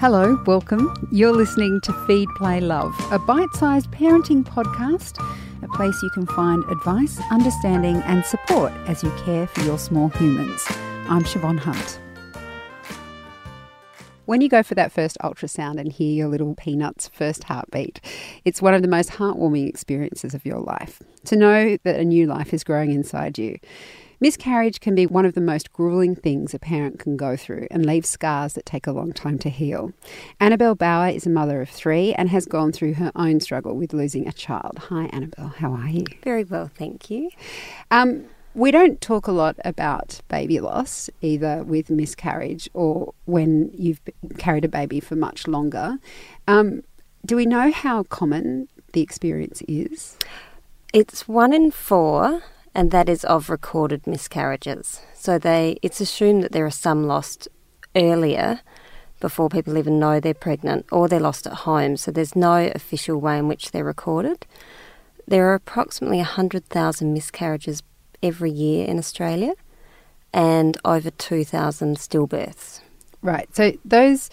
Hello, 0.00 0.40
welcome. 0.46 0.94
You're 1.10 1.32
listening 1.32 1.80
to 1.80 1.92
Feed, 2.06 2.28
Play, 2.36 2.60
Love, 2.60 2.94
a 3.10 3.18
bite 3.18 3.52
sized 3.54 3.90
parenting 3.90 4.44
podcast, 4.44 5.18
a 5.60 5.66
place 5.76 6.00
you 6.04 6.10
can 6.10 6.24
find 6.24 6.62
advice, 6.70 7.20
understanding, 7.32 7.96
and 8.06 8.24
support 8.24 8.72
as 8.86 9.02
you 9.02 9.10
care 9.24 9.48
for 9.48 9.62
your 9.62 9.76
small 9.76 10.08
humans. 10.10 10.64
I'm 11.08 11.24
Siobhan 11.24 11.58
Hunt. 11.58 12.00
When 14.26 14.40
you 14.40 14.48
go 14.48 14.62
for 14.62 14.76
that 14.76 14.92
first 14.92 15.18
ultrasound 15.20 15.80
and 15.80 15.90
hear 15.90 16.12
your 16.12 16.28
little 16.28 16.54
peanut's 16.54 17.08
first 17.08 17.42
heartbeat, 17.42 18.00
it's 18.44 18.62
one 18.62 18.74
of 18.74 18.82
the 18.82 18.88
most 18.88 19.10
heartwarming 19.10 19.68
experiences 19.68 20.32
of 20.32 20.46
your 20.46 20.60
life. 20.60 21.02
To 21.24 21.34
know 21.34 21.76
that 21.82 21.98
a 21.98 22.04
new 22.04 22.28
life 22.28 22.54
is 22.54 22.62
growing 22.62 22.92
inside 22.92 23.36
you. 23.36 23.58
Miscarriage 24.20 24.80
can 24.80 24.94
be 24.94 25.06
one 25.06 25.24
of 25.24 25.34
the 25.34 25.40
most 25.40 25.72
grueling 25.72 26.16
things 26.16 26.52
a 26.52 26.58
parent 26.58 26.98
can 26.98 27.16
go 27.16 27.36
through 27.36 27.68
and 27.70 27.86
leave 27.86 28.04
scars 28.04 28.54
that 28.54 28.66
take 28.66 28.86
a 28.86 28.92
long 28.92 29.12
time 29.12 29.38
to 29.38 29.48
heal. 29.48 29.92
Annabel 30.40 30.74
Bower 30.74 31.08
is 31.08 31.26
a 31.26 31.30
mother 31.30 31.60
of 31.60 31.68
three 31.68 32.14
and 32.14 32.28
has 32.30 32.44
gone 32.44 32.72
through 32.72 32.94
her 32.94 33.12
own 33.14 33.38
struggle 33.40 33.76
with 33.76 33.92
losing 33.92 34.26
a 34.26 34.32
child. 34.32 34.78
Hi, 34.88 35.04
Annabel. 35.12 35.48
How 35.48 35.72
are 35.72 35.88
you? 35.88 36.04
Very 36.24 36.42
well, 36.44 36.68
thank 36.74 37.10
you. 37.10 37.30
Um, 37.92 38.24
we 38.54 38.72
don't 38.72 39.00
talk 39.00 39.28
a 39.28 39.32
lot 39.32 39.56
about 39.64 40.20
baby 40.28 40.58
loss, 40.58 41.08
either 41.22 41.62
with 41.62 41.90
miscarriage 41.90 42.68
or 42.74 43.14
when 43.26 43.70
you've 43.72 44.00
carried 44.36 44.64
a 44.64 44.68
baby 44.68 44.98
for 44.98 45.14
much 45.14 45.46
longer. 45.46 45.98
Um, 46.48 46.82
do 47.24 47.36
we 47.36 47.46
know 47.46 47.70
how 47.70 48.02
common 48.02 48.68
the 48.94 49.00
experience 49.00 49.62
is? 49.68 50.16
It's 50.92 51.28
one 51.28 51.52
in 51.52 51.70
four, 51.70 52.42
and 52.78 52.92
that 52.92 53.08
is 53.08 53.24
of 53.24 53.50
recorded 53.50 54.06
miscarriages. 54.06 55.00
So 55.12 55.36
they, 55.36 55.80
it's 55.82 56.00
assumed 56.00 56.44
that 56.44 56.52
there 56.52 56.64
are 56.64 56.70
some 56.70 57.08
lost 57.08 57.48
earlier 57.96 58.60
before 59.18 59.48
people 59.48 59.76
even 59.76 59.98
know 59.98 60.20
they're 60.20 60.32
pregnant, 60.32 60.86
or 60.92 61.08
they're 61.08 61.18
lost 61.18 61.48
at 61.48 61.54
home. 61.54 61.96
So 61.96 62.12
there's 62.12 62.36
no 62.36 62.70
official 62.76 63.20
way 63.20 63.36
in 63.36 63.48
which 63.48 63.72
they're 63.72 63.82
recorded. 63.82 64.46
There 65.26 65.48
are 65.48 65.54
approximately 65.54 66.18
100,000 66.18 67.12
miscarriages 67.12 67.82
every 68.22 68.52
year 68.52 68.86
in 68.86 68.96
Australia 68.96 69.54
and 70.32 70.76
over 70.84 71.10
2,000 71.10 71.96
stillbirths. 71.96 72.80
Right. 73.22 73.52
So 73.56 73.72
those 73.84 74.30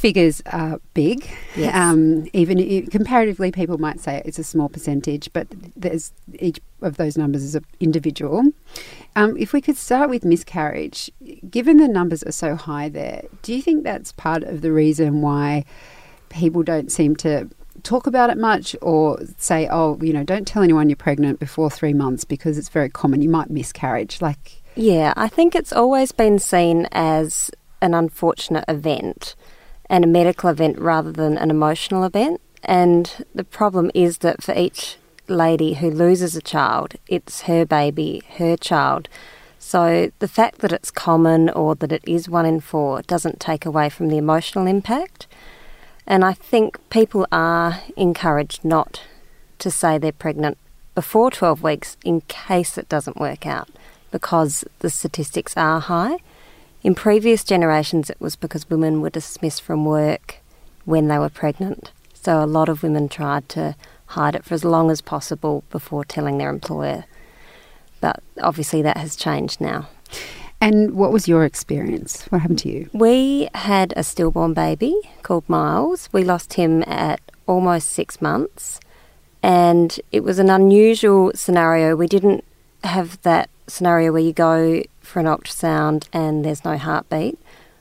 figures 0.00 0.40
are 0.46 0.80
big. 0.94 1.30
Yes. 1.54 1.74
Um, 1.76 2.26
even 2.32 2.86
comparatively, 2.86 3.52
people 3.52 3.76
might 3.76 4.00
say 4.00 4.22
it's 4.24 4.38
a 4.38 4.44
small 4.44 4.70
percentage, 4.70 5.30
but 5.34 5.46
there's 5.76 6.12
each 6.38 6.58
of 6.80 6.96
those 6.96 7.18
numbers 7.18 7.42
is 7.42 7.54
an 7.54 7.66
individual. 7.80 8.44
Um, 9.14 9.36
if 9.36 9.52
we 9.52 9.60
could 9.60 9.76
start 9.76 10.08
with 10.08 10.24
miscarriage, 10.24 11.10
given 11.50 11.76
the 11.76 11.86
numbers 11.86 12.22
are 12.22 12.32
so 12.32 12.56
high 12.56 12.88
there, 12.88 13.24
do 13.42 13.54
you 13.54 13.60
think 13.60 13.84
that's 13.84 14.12
part 14.12 14.42
of 14.42 14.62
the 14.62 14.72
reason 14.72 15.20
why 15.20 15.66
people 16.30 16.62
don't 16.62 16.90
seem 16.90 17.14
to 17.16 17.50
talk 17.82 18.06
about 18.06 18.30
it 18.30 18.38
much 18.38 18.74
or 18.80 19.18
say, 19.36 19.68
oh, 19.70 19.98
you 20.00 20.14
know, 20.14 20.24
don't 20.24 20.46
tell 20.46 20.62
anyone 20.62 20.88
you're 20.88 20.96
pregnant 20.96 21.38
before 21.38 21.68
three 21.68 21.92
months 21.92 22.24
because 22.24 22.56
it's 22.56 22.70
very 22.70 22.88
common. 22.88 23.20
You 23.20 23.28
might 23.28 23.50
miscarriage. 23.50 24.22
Like, 24.22 24.62
yeah, 24.76 25.12
I 25.14 25.28
think 25.28 25.54
it's 25.54 25.74
always 25.74 26.10
been 26.10 26.38
seen 26.38 26.88
as 26.90 27.50
an 27.82 27.92
unfortunate 27.92 28.64
event 28.66 29.34
and 29.90 30.04
a 30.04 30.08
medical 30.08 30.48
event 30.48 30.78
rather 30.78 31.12
than 31.12 31.36
an 31.36 31.50
emotional 31.50 32.04
event. 32.04 32.40
And 32.62 33.26
the 33.34 33.44
problem 33.44 33.90
is 33.92 34.18
that 34.18 34.42
for 34.42 34.54
each 34.54 34.96
lady 35.26 35.74
who 35.74 35.90
loses 35.90 36.36
a 36.36 36.40
child, 36.40 36.94
it's 37.08 37.42
her 37.42 37.66
baby, 37.66 38.22
her 38.36 38.56
child. 38.56 39.08
So 39.58 40.10
the 40.20 40.28
fact 40.28 40.60
that 40.60 40.72
it's 40.72 40.90
common 40.90 41.50
or 41.50 41.74
that 41.74 41.92
it 41.92 42.02
is 42.06 42.28
one 42.28 42.46
in 42.46 42.60
four 42.60 43.02
doesn't 43.02 43.40
take 43.40 43.66
away 43.66 43.88
from 43.90 44.08
the 44.08 44.16
emotional 44.16 44.66
impact. 44.66 45.26
And 46.06 46.24
I 46.24 46.32
think 46.34 46.78
people 46.88 47.26
are 47.32 47.80
encouraged 47.96 48.64
not 48.64 49.02
to 49.58 49.70
say 49.70 49.98
they're 49.98 50.12
pregnant 50.12 50.56
before 50.94 51.30
12 51.30 51.62
weeks 51.62 51.96
in 52.04 52.20
case 52.22 52.78
it 52.78 52.88
doesn't 52.88 53.20
work 53.20 53.46
out 53.46 53.68
because 54.10 54.64
the 54.78 54.90
statistics 54.90 55.56
are 55.56 55.80
high. 55.80 56.18
In 56.82 56.94
previous 56.94 57.44
generations, 57.44 58.08
it 58.08 58.20
was 58.20 58.36
because 58.36 58.70
women 58.70 59.00
were 59.00 59.10
dismissed 59.10 59.62
from 59.62 59.84
work 59.84 60.36
when 60.84 61.08
they 61.08 61.18
were 61.18 61.28
pregnant. 61.28 61.92
So 62.14 62.42
a 62.42 62.46
lot 62.46 62.68
of 62.68 62.82
women 62.82 63.08
tried 63.08 63.48
to 63.50 63.76
hide 64.06 64.34
it 64.34 64.44
for 64.44 64.54
as 64.54 64.64
long 64.64 64.90
as 64.90 65.00
possible 65.00 65.62
before 65.70 66.04
telling 66.04 66.38
their 66.38 66.50
employer. 66.50 67.04
But 68.00 68.22
obviously, 68.40 68.80
that 68.82 68.96
has 68.96 69.14
changed 69.14 69.60
now. 69.60 69.88
And 70.60 70.92
what 70.94 71.12
was 71.12 71.28
your 71.28 71.44
experience? 71.44 72.24
What 72.26 72.42
happened 72.42 72.58
to 72.60 72.70
you? 72.70 72.90
We 72.92 73.48
had 73.54 73.92
a 73.96 74.02
stillborn 74.02 74.54
baby 74.54 74.94
called 75.22 75.48
Miles. 75.48 76.08
We 76.12 76.24
lost 76.24 76.54
him 76.54 76.82
at 76.86 77.20
almost 77.46 77.90
six 77.90 78.20
months. 78.20 78.80
And 79.42 79.98
it 80.12 80.20
was 80.20 80.38
an 80.38 80.50
unusual 80.50 81.32
scenario. 81.34 81.96
We 81.96 82.06
didn't 82.06 82.44
have 82.84 83.20
that 83.22 83.48
scenario 83.66 84.12
where 84.12 84.22
you 84.22 84.32
go 84.32 84.82
for 85.10 85.20
an 85.20 85.26
ultrasound 85.26 86.08
and 86.12 86.44
there's 86.44 86.64
no 86.64 86.78
heartbeat, 86.78 87.38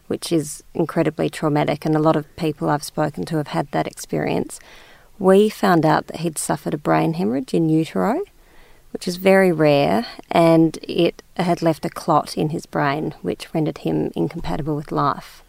which 0.08 0.32
is 0.32 0.64
incredibly 0.74 1.30
traumatic. 1.30 1.86
And 1.86 1.96
a 1.96 2.00
lot 2.00 2.16
of 2.16 2.36
people 2.36 2.70
I've 2.70 2.84
spoken 2.84 3.26
to 3.26 3.38
have 3.38 3.50
had 3.50 3.72
that 3.72 3.88
experience. 3.88 4.60
We 5.18 5.50
found 5.50 5.86
out 5.86 6.08
that 6.08 6.22
he'd 6.22 6.38
suffered 6.38 6.74
a 6.74 6.78
brain 6.78 7.14
hemorrhage 7.14 7.54
in 7.54 7.70
utero 7.70 8.22
which 8.92 9.08
is 9.08 9.18
very 9.18 9.52
rare, 9.52 10.06
and 10.32 10.78
it 10.82 11.22
had 11.38 11.62
left 11.62 11.86
a 11.86 11.90
clot 11.90 12.38
in 12.38 12.50
his 12.50 12.66
brain, 12.66 13.14
which 13.22 13.54
rendered 13.54 13.80
him 13.80 14.12
incompatible 14.16 14.76
with 14.76 14.92
life. 14.92 15.44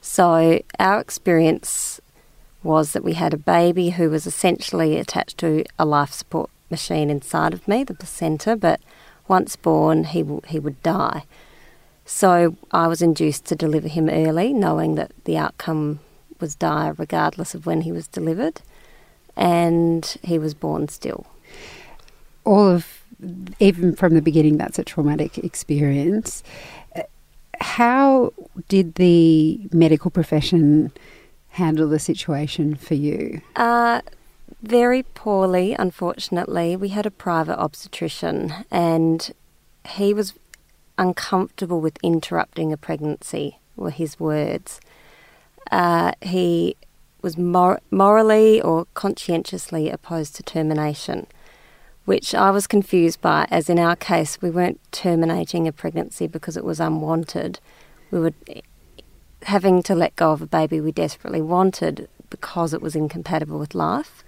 So, 0.00 0.60
our 0.80 1.00
experience 1.00 2.00
was 2.62 2.92
that 2.92 3.04
we 3.04 3.14
had 3.14 3.34
a 3.34 3.38
baby 3.38 3.90
who 3.90 4.10
was 4.10 4.26
essentially 4.26 4.98
attached 4.98 5.38
to 5.38 5.64
a 5.78 5.84
life 5.84 6.12
support 6.12 6.50
machine 6.70 7.08
inside 7.08 7.52
of 7.54 7.66
me, 7.68 7.84
the 7.84 7.94
placenta, 7.94 8.56
but 8.56 8.80
once 9.36 9.56
born, 9.56 9.98
he, 10.14 10.22
w- 10.22 10.46
he 10.52 10.58
would 10.64 10.80
die. 10.82 11.20
So, 12.04 12.30
I 12.70 12.84
was 12.92 13.00
induced 13.00 13.42
to 13.46 13.54
deliver 13.66 13.88
him 13.88 14.06
early, 14.08 14.48
knowing 14.52 14.96
that 14.96 15.10
the 15.24 15.36
outcome 15.44 16.00
was 16.40 16.54
dire 16.54 16.92
regardless 17.04 17.54
of 17.54 17.66
when 17.68 17.80
he 17.86 17.92
was 17.98 18.06
delivered, 18.18 18.56
and 19.36 20.02
he 20.30 20.36
was 20.44 20.52
born 20.64 20.88
still 20.88 21.22
all 22.44 22.68
of, 22.68 23.04
even 23.60 23.94
from 23.94 24.14
the 24.14 24.22
beginning, 24.22 24.56
that's 24.56 24.78
a 24.78 24.84
traumatic 24.84 25.38
experience. 25.38 26.42
How 27.60 28.32
did 28.68 28.96
the 28.96 29.60
medical 29.72 30.10
profession 30.10 30.90
handle 31.50 31.88
the 31.88 31.98
situation 31.98 32.74
for 32.74 32.94
you? 32.94 33.40
Uh, 33.56 34.00
very 34.62 35.02
poorly, 35.02 35.74
unfortunately. 35.78 36.76
We 36.76 36.88
had 36.88 37.06
a 37.06 37.10
private 37.10 37.58
obstetrician, 37.58 38.54
and 38.70 39.32
he 39.88 40.14
was 40.14 40.34
uncomfortable 40.96 41.80
with 41.80 41.98
interrupting 42.02 42.72
a 42.72 42.76
pregnancy, 42.76 43.58
were 43.76 43.90
his 43.90 44.18
words. 44.20 44.80
Uh, 45.70 46.12
he 46.20 46.76
was 47.22 47.36
mor- 47.36 47.80
morally 47.90 48.60
or 48.60 48.86
conscientiously 48.94 49.90
opposed 49.90 50.34
to 50.36 50.42
termination 50.42 51.26
which 52.04 52.34
I 52.34 52.50
was 52.50 52.66
confused 52.66 53.20
by, 53.20 53.46
as 53.50 53.70
in 53.70 53.78
our 53.78 53.96
case, 53.96 54.40
we 54.42 54.50
weren't 54.50 54.80
terminating 54.90 55.68
a 55.68 55.72
pregnancy 55.72 56.26
because 56.26 56.56
it 56.56 56.64
was 56.64 56.80
unwanted. 56.80 57.60
We 58.10 58.18
were 58.18 58.32
having 59.42 59.82
to 59.84 59.94
let 59.94 60.16
go 60.16 60.32
of 60.32 60.42
a 60.42 60.46
baby 60.46 60.80
we 60.80 60.92
desperately 60.92 61.42
wanted 61.42 62.08
because 62.28 62.74
it 62.74 62.82
was 62.82 62.96
incompatible 62.96 63.58
with 63.58 63.74
life. 63.74 64.24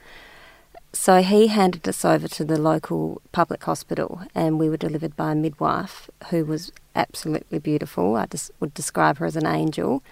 So 0.94 1.22
he 1.22 1.48
handed 1.48 1.88
us 1.88 2.04
over 2.04 2.28
to 2.28 2.44
the 2.44 2.58
local 2.58 3.20
public 3.32 3.64
hospital, 3.64 4.22
and 4.32 4.60
we 4.60 4.68
were 4.68 4.76
delivered 4.76 5.16
by 5.16 5.32
a 5.32 5.34
midwife 5.34 6.08
who 6.30 6.44
was 6.44 6.70
absolutely 6.94 7.58
beautiful. 7.58 8.14
I 8.14 8.26
just 8.26 8.52
would 8.60 8.72
describe 8.74 9.18
her 9.18 9.26
as 9.26 9.34
an 9.34 9.44
angel. 9.44 10.04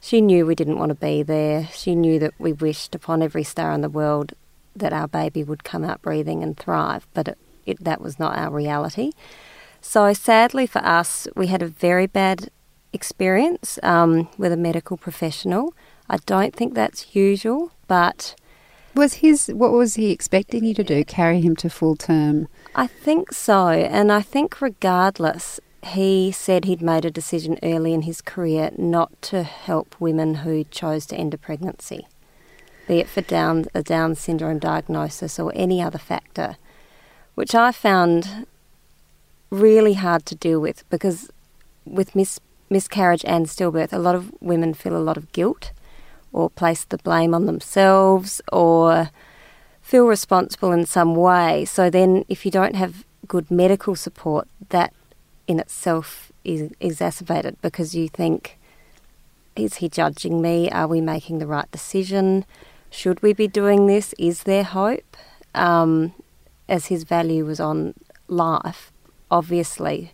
She 0.00 0.20
knew 0.20 0.46
we 0.46 0.54
didn't 0.54 0.78
want 0.78 0.90
to 0.90 0.94
be 0.94 1.24
there. 1.24 1.68
She 1.72 1.96
knew 1.96 2.20
that 2.20 2.34
we 2.38 2.52
wished 2.52 2.94
upon 2.94 3.20
every 3.20 3.42
star 3.42 3.72
in 3.72 3.80
the 3.80 3.88
world 3.88 4.32
that 4.76 4.92
our 4.92 5.08
baby 5.08 5.42
would 5.42 5.64
come 5.64 5.82
out 5.84 6.02
breathing 6.02 6.44
and 6.44 6.56
thrive, 6.56 7.08
but 7.14 7.26
it, 7.26 7.38
it, 7.66 7.82
that 7.82 8.00
was 8.00 8.20
not 8.20 8.38
our 8.38 8.50
reality. 8.50 9.10
So 9.80 10.12
sadly 10.12 10.68
for 10.68 10.84
us, 10.84 11.26
we 11.34 11.48
had 11.48 11.62
a 11.62 11.66
very 11.66 12.06
bad 12.06 12.48
experience 12.92 13.76
um, 13.82 14.28
with 14.38 14.52
a 14.52 14.56
medical 14.56 14.96
professional. 14.96 15.74
I 16.08 16.18
don't 16.26 16.54
think 16.54 16.74
that's 16.74 17.16
usual, 17.16 17.72
but 17.88 18.36
was 18.94 19.14
his 19.14 19.48
what 19.48 19.72
was 19.72 19.94
he 19.94 20.10
expecting 20.10 20.64
you 20.64 20.74
to 20.74 20.84
do? 20.84 21.04
Carry 21.04 21.40
him 21.40 21.56
to 21.56 21.70
full 21.70 21.96
term? 21.96 22.48
I 22.74 22.86
think 22.86 23.32
so, 23.32 23.68
and 23.68 24.10
I 24.12 24.22
think 24.22 24.60
regardless, 24.60 25.60
he 25.82 26.32
said 26.32 26.64
he'd 26.64 26.82
made 26.82 27.04
a 27.04 27.10
decision 27.10 27.58
early 27.62 27.94
in 27.94 28.02
his 28.02 28.20
career 28.20 28.70
not 28.76 29.20
to 29.22 29.42
help 29.42 29.96
women 30.00 30.36
who 30.36 30.64
chose 30.64 31.06
to 31.06 31.16
end 31.16 31.34
a 31.34 31.38
pregnancy 31.38 32.06
be 32.88 32.98
it 32.98 33.08
for 33.08 33.20
Down, 33.20 33.66
a 33.74 33.82
Down 33.82 34.14
syndrome 34.16 34.58
diagnosis 34.58 35.38
or 35.38 35.52
any 35.54 35.80
other 35.80 35.98
factor, 35.98 36.56
which 37.34 37.54
I 37.54 37.70
found 37.70 38.46
really 39.50 39.94
hard 39.94 40.26
to 40.26 40.34
deal 40.34 40.58
with 40.58 40.88
because 40.90 41.30
with 41.84 42.16
mis- 42.16 42.40
miscarriage 42.68 43.24
and 43.26 43.46
stillbirth, 43.46 43.92
a 43.92 43.98
lot 43.98 44.14
of 44.14 44.32
women 44.40 44.74
feel 44.74 44.96
a 44.96 44.98
lot 44.98 45.16
of 45.16 45.30
guilt 45.32 45.70
or 46.32 46.50
place 46.50 46.84
the 46.84 46.98
blame 46.98 47.34
on 47.34 47.46
themselves 47.46 48.40
or 48.52 49.10
feel 49.80 50.06
responsible 50.06 50.72
in 50.72 50.86
some 50.86 51.14
way. 51.14 51.64
So 51.64 51.90
then, 51.90 52.24
if 52.28 52.44
you 52.44 52.50
don't 52.50 52.74
have 52.74 53.04
good 53.26 53.50
medical 53.50 53.96
support, 53.96 54.46
that 54.68 54.92
in 55.46 55.58
itself 55.58 56.30
is 56.44 56.70
exacerbated 56.80 57.56
because 57.62 57.94
you 57.94 58.08
think, 58.08 58.58
is 59.56 59.76
he 59.76 59.88
judging 59.88 60.40
me? 60.40 60.70
Are 60.70 60.86
we 60.86 61.00
making 61.00 61.38
the 61.38 61.46
right 61.46 61.70
decision? 61.72 62.44
Should 62.90 63.22
we 63.22 63.32
be 63.32 63.48
doing 63.48 63.86
this? 63.86 64.14
Is 64.18 64.44
there 64.44 64.64
hope? 64.64 65.16
Um, 65.54 66.12
as 66.68 66.86
his 66.86 67.04
value 67.04 67.44
was 67.44 67.58
on 67.58 67.94
life, 68.28 68.92
obviously. 69.30 70.12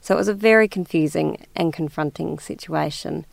So 0.00 0.14
it 0.14 0.18
was 0.18 0.28
a 0.28 0.34
very 0.34 0.68
confusing 0.68 1.44
and 1.56 1.72
confronting 1.72 2.38
situation. 2.38 3.26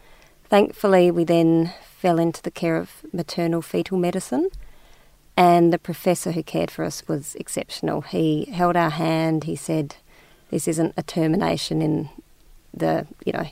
Thankfully, 0.45 1.11
we 1.11 1.23
then 1.23 1.73
fell 2.03 2.19
into 2.19 2.41
the 2.41 2.51
care 2.51 2.75
of 2.75 3.05
maternal 3.13 3.61
fetal 3.61 3.97
medicine, 3.97 4.49
and 5.37 5.71
the 5.71 5.79
professor 5.79 6.33
who 6.33 6.43
cared 6.43 6.69
for 6.69 6.83
us 6.83 7.07
was 7.07 7.33
exceptional. 7.35 8.01
He 8.01 8.43
held 8.51 8.75
our 8.75 8.89
hand, 8.89 9.45
he 9.45 9.55
said, 9.55 9.95
This 10.49 10.67
isn't 10.67 10.93
a 10.97 11.01
termination 11.03 11.81
in 11.81 12.09
the, 12.73 13.07
you 13.25 13.31
know, 13.31 13.47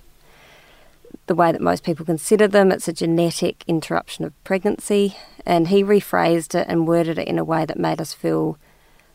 the 1.28 1.36
way 1.36 1.54
that 1.54 1.62
most 1.62 1.86
people 1.86 2.06
consider 2.06 2.46
them. 2.46 2.74
It's 2.74 2.90
a 2.90 2.94
genetic 2.94 3.64
interruption 3.68 4.26
of 4.26 4.44
pregnancy. 4.44 5.16
And 5.46 5.70
he 5.70 5.82
rephrased 5.82 6.54
it 6.54 6.68
and 6.68 6.86
worded 6.86 7.18
it 7.18 7.30
in 7.30 7.40
a 7.40 7.46
way 7.46 7.64
that 7.64 7.80
made 7.80 8.02
us 8.02 8.14
feel 8.14 8.58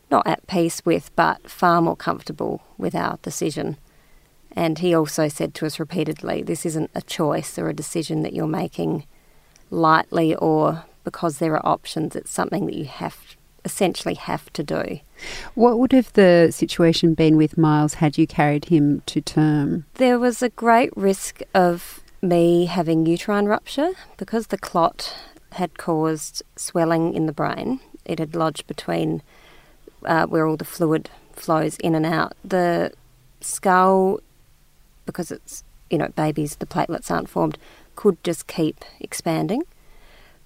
not 0.09 0.25
at 0.25 0.47
peace 0.47 0.81
with, 0.83 1.15
but 1.15 1.47
far 1.47 1.79
more 1.79 1.95
comfortable 1.95 2.63
with 2.75 2.95
our 2.95 3.19
decision. 3.21 3.77
And 4.55 4.79
he 4.79 4.95
also 4.95 5.27
said 5.27 5.53
to 5.53 5.67
us 5.67 5.79
repeatedly 5.79 6.41
this 6.41 6.65
isn't 6.65 6.89
a 6.95 7.03
choice 7.03 7.59
or 7.59 7.69
a 7.69 7.81
decision 7.83 8.23
that 8.23 8.33
you're 8.33 8.47
making 8.47 9.05
lightly 9.69 10.35
or 10.35 10.83
because 11.03 11.37
there 11.37 11.53
are 11.53 11.65
options. 11.65 12.15
It's 12.15 12.31
something 12.31 12.65
that 12.65 12.75
you 12.75 12.85
have 12.85 13.35
essentially 13.65 14.15
have 14.15 14.51
to 14.53 14.63
do. 14.63 14.99
What 15.53 15.77
would 15.77 15.91
have 15.91 16.13
the 16.13 16.49
situation 16.51 17.13
been 17.13 17.35
with 17.35 17.57
Miles 17.57 17.95
had 17.95 18.17
you 18.17 18.25
carried 18.25 18.65
him 18.65 19.01
to 19.07 19.19
term? 19.21 19.85
There 19.95 20.19
was 20.19 20.41
a 20.41 20.49
great 20.49 20.95
risk 20.95 21.41
of 21.53 22.01
me 22.21 22.65
having 22.65 23.05
uterine 23.05 23.45
rupture 23.45 23.91
because 24.15 24.47
the 24.47 24.57
clot 24.57 25.13
had 25.53 25.77
caused 25.77 26.43
swelling 26.55 27.13
in 27.13 27.25
the 27.25 27.33
brain. 27.33 27.79
It 28.05 28.19
had 28.19 28.35
lodged 28.35 28.67
between 28.67 29.21
uh, 30.05 30.25
where 30.27 30.47
all 30.47 30.57
the 30.57 30.65
fluid 30.65 31.09
flows 31.33 31.77
in 31.77 31.93
and 31.93 32.05
out. 32.05 32.33
The 32.43 32.93
skull, 33.41 34.19
because 35.05 35.31
it's, 35.31 35.63
you 35.89 35.97
know, 35.97 36.09
babies, 36.09 36.55
the 36.57 36.65
platelets 36.65 37.11
aren't 37.11 37.29
formed, 37.29 37.57
could 37.95 38.23
just 38.23 38.47
keep 38.47 38.83
expanding, 38.99 39.63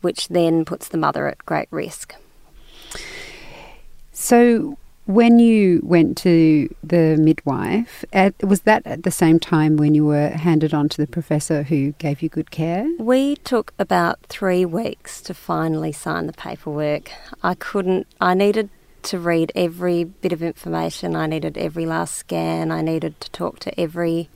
which 0.02 0.28
then 0.30 0.66
puts 0.66 0.88
the 0.88 0.98
mother 0.98 1.28
at 1.28 1.46
great 1.46 1.68
risk. 1.72 2.16
So, 4.12 4.78
when 5.06 5.40
you 5.40 5.82
went 5.84 6.16
to 6.20 6.74
the 6.84 7.18
midwife, 7.18 8.06
was 8.42 8.62
that 8.62 8.86
at 8.86 9.04
the 9.04 9.12
same 9.12 9.40
time 9.40 9.78
when 9.78 9.96
you 9.96 10.06
were 10.06 10.30
handed 10.30 10.74
on 10.74 10.90
to 10.90 10.98
the 10.98 11.08
professor 11.08 11.64
who 11.64 11.92
gave 11.94 12.22
you 12.22 12.30
good 12.30 12.52
care? 12.52 12.88
We 13.00 13.36
took 13.38 13.74
about 13.80 14.20
three 14.28 14.64
weeks 14.64 15.22
to 15.24 15.34
finally 15.34 15.92
sign 15.92 16.28
the 16.28 16.34
paperwork. 16.34 17.12
I 17.42 17.56
couldn't, 17.56 18.08
I 18.22 18.34
needed 18.36 18.70
to 19.04 19.20
read 19.20 19.52
every 19.56 20.04
bit 20.04 20.32
of 20.32 20.44
information, 20.44 21.16
I 21.16 21.26
needed 21.26 21.58
every 21.58 21.86
last 21.86 22.16
scan, 22.16 22.72
I 22.72 22.82
needed 22.82 23.20
to 23.22 23.32
talk 23.32 23.60
to 23.60 23.80
every 23.80 24.30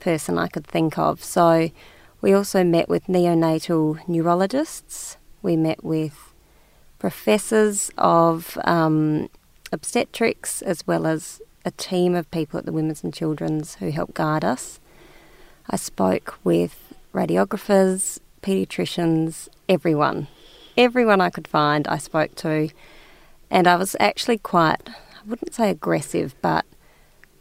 person 0.00 0.38
I 0.38 0.48
could 0.48 0.66
think 0.66 0.98
of. 0.98 1.22
So 1.22 1.70
we 2.20 2.32
also 2.32 2.64
met 2.64 2.88
with 2.88 3.06
neonatal 3.06 4.06
neurologists, 4.08 5.16
we 5.42 5.56
met 5.56 5.82
with 5.82 6.34
professors 6.98 7.90
of 7.96 8.58
um, 8.64 9.30
obstetrics 9.72 10.60
as 10.62 10.86
well 10.86 11.06
as 11.06 11.40
a 11.64 11.70
team 11.72 12.14
of 12.14 12.30
people 12.30 12.58
at 12.58 12.66
the 12.66 12.72
Women's 12.72 13.02
and 13.04 13.14
Children's 13.14 13.76
who 13.76 13.90
helped 13.90 14.14
guide 14.14 14.44
us. 14.44 14.80
I 15.68 15.76
spoke 15.76 16.38
with 16.44 16.94
radiographers, 17.14 18.18
paediatricians, 18.42 19.48
everyone. 19.68 20.26
Everyone 20.76 21.20
I 21.20 21.30
could 21.30 21.48
find, 21.48 21.86
I 21.88 21.98
spoke 21.98 22.34
to 22.36 22.70
and 23.50 23.66
I 23.66 23.76
was 23.76 23.96
actually 23.98 24.38
quite, 24.38 24.88
I 24.88 25.20
wouldn't 25.26 25.54
say 25.54 25.70
aggressive, 25.70 26.34
but 26.40 26.64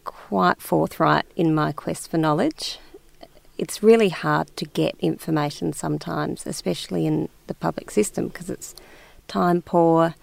quite 0.09 0.59
forthright 0.59 1.25
in 1.35 1.53
my 1.53 1.71
quest 1.71 2.09
for 2.09 2.17
knowledge. 2.17 2.79
It's 3.59 3.83
really 3.83 4.09
hard 4.09 4.55
to 4.57 4.65
get 4.65 4.95
information 4.99 5.71
sometimes, 5.71 6.47
especially 6.47 7.05
in 7.05 7.29
the 7.45 7.53
public 7.53 7.91
system, 7.91 8.29
because 8.29 8.49
it's 8.49 8.73
time 9.27 9.61
poor. 9.61 10.15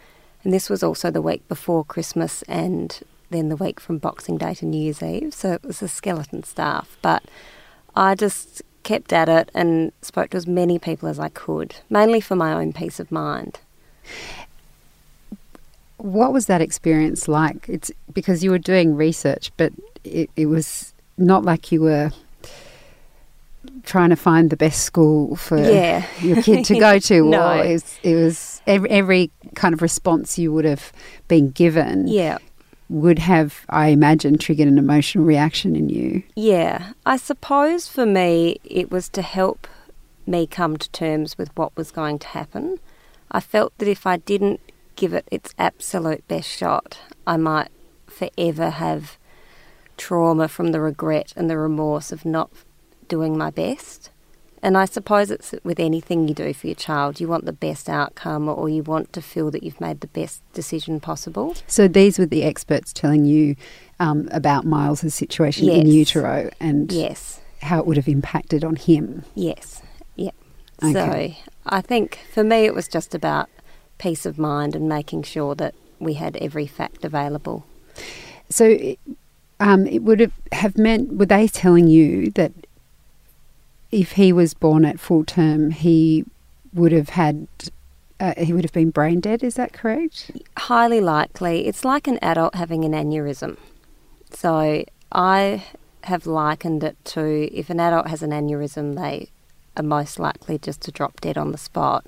And 0.43 0.53
this 0.53 0.69
was 0.69 0.83
also 0.83 1.11
the 1.11 1.23
week 1.23 1.47
before 1.47 1.85
Christmas 1.85 2.43
and 2.43 2.99
then 3.31 3.49
the 3.49 3.57
week 3.57 3.79
from 3.79 3.99
Boxing 3.99 4.39
Day 4.39 4.55
to 4.55 4.67
New 4.67 4.81
Year's 4.81 5.03
Eve. 5.03 5.33
So 5.33 5.53
it 5.53 5.63
was 5.63 5.81
a 5.83 5.89
skeleton 5.89 6.43
staff. 6.43 6.97
But 7.01 7.23
I 7.95 8.17
just 8.17 8.63
kept 8.83 9.13
at 9.13 9.29
it 9.29 9.51
and 9.55 9.93
spoke 10.03 10.31
to 10.31 10.37
as 10.37 10.47
many 10.47 10.81
people 10.81 11.09
as 11.09 11.21
I 11.21 11.29
could, 11.29 11.77
mainly 11.89 12.21
for 12.21 12.35
my 12.35 12.53
own 12.53 12.73
peace 12.73 12.99
of 12.99 13.13
mind. 13.13 13.61
What 15.99 16.33
was 16.33 16.47
that 16.47 16.61
experience 16.61 17.29
like? 17.29 17.69
It's 17.69 17.91
because 18.13 18.45
you 18.45 18.51
were 18.51 18.59
doing 18.59 18.95
research, 18.95 19.51
but 19.57 19.73
it, 20.05 20.31
it 20.37 20.47
was 20.47 20.93
not 21.17 21.45
like 21.45 21.73
you 21.73 21.81
were 21.83 22.13
trying 23.85 24.11
to 24.11 24.17
find 24.17 24.51
the 24.51 24.57
best 24.57 24.83
school 24.83 25.37
for 25.37 25.59
yeah. 25.59 26.07
your 26.21 26.43
kid 26.43 26.65
to 26.67 26.79
go 26.79 26.99
to. 26.99 27.25
no. 27.31 27.59
Or 27.59 27.65
it 27.65 27.73
was, 27.73 27.99
it 28.03 28.15
was 28.15 28.63
every, 28.67 28.91
every, 28.91 29.31
kind 29.55 29.73
of 29.73 29.81
response 29.81 30.39
you 30.39 30.53
would 30.53 30.67
have 30.67 30.93
been 31.29 31.51
given. 31.51 32.07
Yeah. 32.09 32.39
Would 32.91 33.19
have, 33.21 33.65
I 33.71 33.89
imagine, 33.89 34.39
triggered 34.39 34.69
an 34.69 34.79
emotional 34.79 35.25
reaction 35.25 35.75
in 35.75 35.89
you. 35.89 36.23
Yeah. 36.35 36.93
I 37.07 37.17
suppose 37.17 37.89
for 37.89 38.05
me, 38.05 38.61
it 38.65 38.91
was 38.91 39.09
to 39.11 39.23
help 39.23 39.67
me 40.27 40.47
come 40.47 40.77
to 40.77 40.91
terms 40.91 41.39
with 41.39 41.57
what 41.57 41.75
was 41.77 41.91
going 41.91 42.19
to 42.19 42.29
happen. 42.29 42.79
I 43.31 43.41
felt 43.41 43.77
that 43.79 43.89
if 43.89 44.07
I 44.07 44.19
didn't 44.19 44.61
give 44.97 45.13
it 45.13 45.29
its 45.31 45.55
absolute 45.59 46.27
best 46.27 46.49
shot, 46.49 46.99
I 47.27 47.37
might 47.37 47.69
forever 48.07 48.71
have 48.71 49.19
trauma 49.97 50.49
from 50.49 50.73
the 50.73 50.81
regret 50.81 51.33
and 51.37 51.49
the 51.49 51.59
remorse 51.59 52.13
of 52.13 52.25
not 52.25 52.51
doing 53.09 53.37
my 53.37 53.51
best. 53.51 54.11
And 54.63 54.77
I 54.77 54.87
suppose 54.87 55.31
it's 55.31 55.55
with 55.63 55.79
anything 55.79 56.27
you 56.27 56.35
do 56.35 56.53
for 56.53 56.67
your 56.67 56.75
child, 56.75 57.21
you 57.21 57.29
want 57.29 57.45
the 57.45 57.53
best 57.53 57.89
outcome 57.89 58.49
or 58.49 58.69
you 58.69 58.83
want 58.83 59.13
to 59.13 59.23
feel 59.23 59.51
that 59.53 59.63
you've 59.63 59.81
made 59.81 60.01
the 60.01 60.07
best 60.09 60.43
decision 60.55 60.99
possible. 60.99 61.55
So 61.67 61.87
these 61.87 62.19
were 62.19 62.27
the 62.27 62.43
experts 62.43 62.93
telling 62.93 63.27
you 63.27 63.55
um, 64.01 64.29
about 64.33 64.65
Miles's 64.65 65.15
situation 65.15 65.67
yes. 65.67 65.77
in 65.77 65.87
utero 65.87 66.51
and 66.59 66.91
yes. 66.91 67.41
how 67.63 67.79
it 67.79 67.87
would 67.87 67.97
have 67.97 68.09
impacted 68.09 68.65
on 68.65 68.77
him. 68.77 69.25
Yes, 69.35 69.83
yeah. 70.17 70.31
Okay. 70.83 71.39
So 71.45 71.51
I 71.67 71.81
think 71.81 72.21
for 72.33 72.43
me 72.43 72.65
it 72.65 72.75
was 72.75 72.89
just 72.89 73.15
about 73.15 73.49
peace 73.99 74.27
of 74.27 74.39
mind 74.39 74.75
and 74.75 74.89
making 74.89 75.23
sure 75.23 75.55
that 75.55 75.75
we 75.99 76.15
had 76.15 76.37
every 76.37 76.67
fact 76.67 77.05
available. 77.05 77.65
So 78.51 78.97
um, 79.61 79.87
it 79.87 80.03
would 80.03 80.21
have, 80.21 80.33
have 80.53 80.79
meant, 80.79 81.15
were 81.15 81.27
they 81.27 81.49
telling 81.49 81.89
you 81.89 82.31
that 82.33 82.53
if 83.91 84.13
he 84.13 84.33
was 84.33 84.55
born 84.55 84.85
at 84.85 85.01
full 85.01 85.25
term, 85.25 85.71
he 85.71 86.25
would 86.75 86.93
have 86.93 87.11
had 87.11 87.49
uh, 88.19 88.35
he 88.39 88.53
would 88.53 88.65
have 88.65 88.73
been 88.73 88.91
brain 88.91 89.21
dead. 89.21 89.43
Is 89.43 89.55
that 89.57 89.73
correct? 89.73 90.31
Highly 90.57 91.01
likely. 91.01 91.67
It's 91.67 91.85
like 91.85 92.07
an 92.07 92.19
adult 92.23 92.55
having 92.55 92.85
an 92.85 92.93
aneurysm. 92.93 93.59
So 94.31 94.85
I 95.13 95.65
have 96.05 96.27
likened 96.27 96.83
it 96.85 96.97
to 97.05 97.49
if 97.53 97.69
an 97.69 97.81
adult 97.81 98.09
has 98.09 98.23
an 98.23 98.31
aneurysm, 98.31 98.97
they 98.97 99.29
are 99.77 99.83
most 99.83 100.19
likely 100.19 100.59
just 100.59 100.81
to 100.83 100.93
drop 100.93 101.21
dead 101.21 101.37
on 101.37 101.53
the 101.53 101.59
spot. 101.59 102.07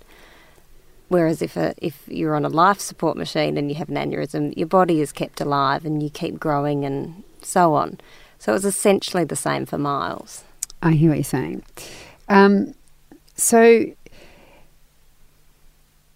Whereas 1.08 1.40
if 1.40 1.56
a, 1.56 1.74
if 1.78 2.02
you're 2.06 2.34
on 2.34 2.44
a 2.44 2.48
life 2.48 2.80
support 2.80 3.16
machine 3.16 3.56
and 3.56 3.70
you 3.70 3.76
have 3.76 3.88
an 3.88 3.96
aneurysm, 3.96 4.56
your 4.56 4.66
body 4.66 5.00
is 5.00 5.10
kept 5.12 5.40
alive 5.40 5.84
and 5.84 6.02
you 6.02 6.10
keep 6.10 6.38
growing 6.38 6.84
and 6.84 7.24
so 7.42 7.74
on. 7.74 7.98
So 8.38 8.52
it 8.52 8.54
was 8.54 8.64
essentially 8.64 9.24
the 9.24 9.36
same 9.36 9.66
for 9.66 9.78
Miles. 9.78 10.44
I 10.82 10.92
hear 10.92 11.10
what 11.10 11.16
you're 11.16 11.24
saying. 11.24 11.62
Um, 12.28 12.74
so 13.34 13.86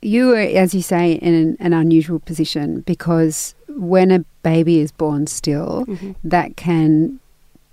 you 0.02 0.32
are, 0.32 0.37
as 0.37 0.75
you 0.75 0.82
say, 0.82 1.12
in 1.12 1.34
an, 1.34 1.56
an, 1.58 1.72
unusual 1.72 2.18
position 2.20 2.80
because 2.80 3.54
when 3.68 4.11
a 4.11 4.20
baby 4.42 4.80
is 4.80 4.92
born 4.92 5.26
still, 5.26 5.87
mm-hmm. 5.87 6.12
that 6.22 6.56
can 6.56 7.20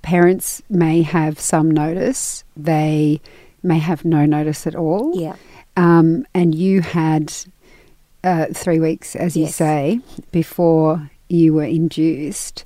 parents 0.02 0.62
may 0.70 1.02
have 1.02 1.40
some 1.40 1.70
notice. 1.70 2.44
They 2.56 3.20
may 3.62 3.80
have 3.80 4.06
no 4.06 4.26
notice 4.26 4.66
at 4.66 4.76
all. 4.76 5.20
Yeah. 5.20 5.36
Um, 5.80 6.26
and 6.34 6.54
you 6.54 6.82
had 6.82 7.34
uh, 8.26 8.48
three 8.54 8.82
weeks, 8.82 9.16
as 9.16 9.38
you 9.38 9.48
say, 9.48 10.02
before 10.32 11.10
you 11.30 11.54
were 11.54 11.64
induced. 11.64 12.66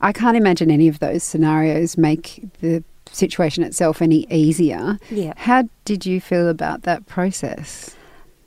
I 0.00 0.12
can't 0.12 0.36
imagine 0.36 0.70
any 0.70 0.88
of 0.88 0.98
those 1.00 1.22
scenarios 1.22 1.98
make 1.98 2.42
the 2.60 2.82
situation 3.12 3.64
itself 3.64 4.00
any 4.00 4.26
easier. 4.30 4.98
Yeah. 5.10 5.34
How 5.36 5.64
did 5.84 6.06
you 6.06 6.22
feel 6.22 6.48
about 6.48 6.84
that 6.84 7.06
process? 7.06 7.94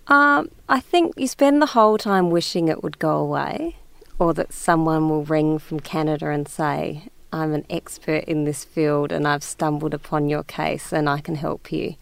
Um, 0.08 0.50
I 0.68 0.80
think 0.80 1.14
you 1.16 1.28
spend 1.28 1.62
the 1.62 1.68
whole 1.68 2.00
time 2.00 2.32
wishing 2.32 2.70
it 2.70 2.82
would 2.84 2.98
go 2.98 3.18
away, 3.18 3.76
or 4.18 4.34
that 4.34 4.52
someone 4.52 5.10
will 5.10 5.26
ring 5.26 5.60
from 5.60 5.80
Canada 5.80 6.30
and 6.30 6.48
say, 6.48 7.04
I'm 7.32 7.54
an 7.54 7.66
expert 7.70 8.24
in 8.26 8.46
this 8.46 8.64
field 8.64 9.12
and 9.12 9.28
I've 9.28 9.44
stumbled 9.44 9.94
upon 9.94 10.28
your 10.28 10.44
case 10.44 10.92
and 10.92 11.08
I 11.08 11.22
can 11.22 11.36
help 11.36 11.72
you. 11.72 11.96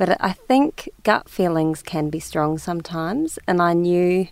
But 0.00 0.16
I 0.18 0.32
think 0.32 0.88
gut 1.02 1.28
feelings 1.28 1.82
can 1.82 2.08
be 2.08 2.20
strong 2.20 2.56
sometimes, 2.56 3.38
and 3.46 3.60
I 3.60 3.74
knew 3.74 4.28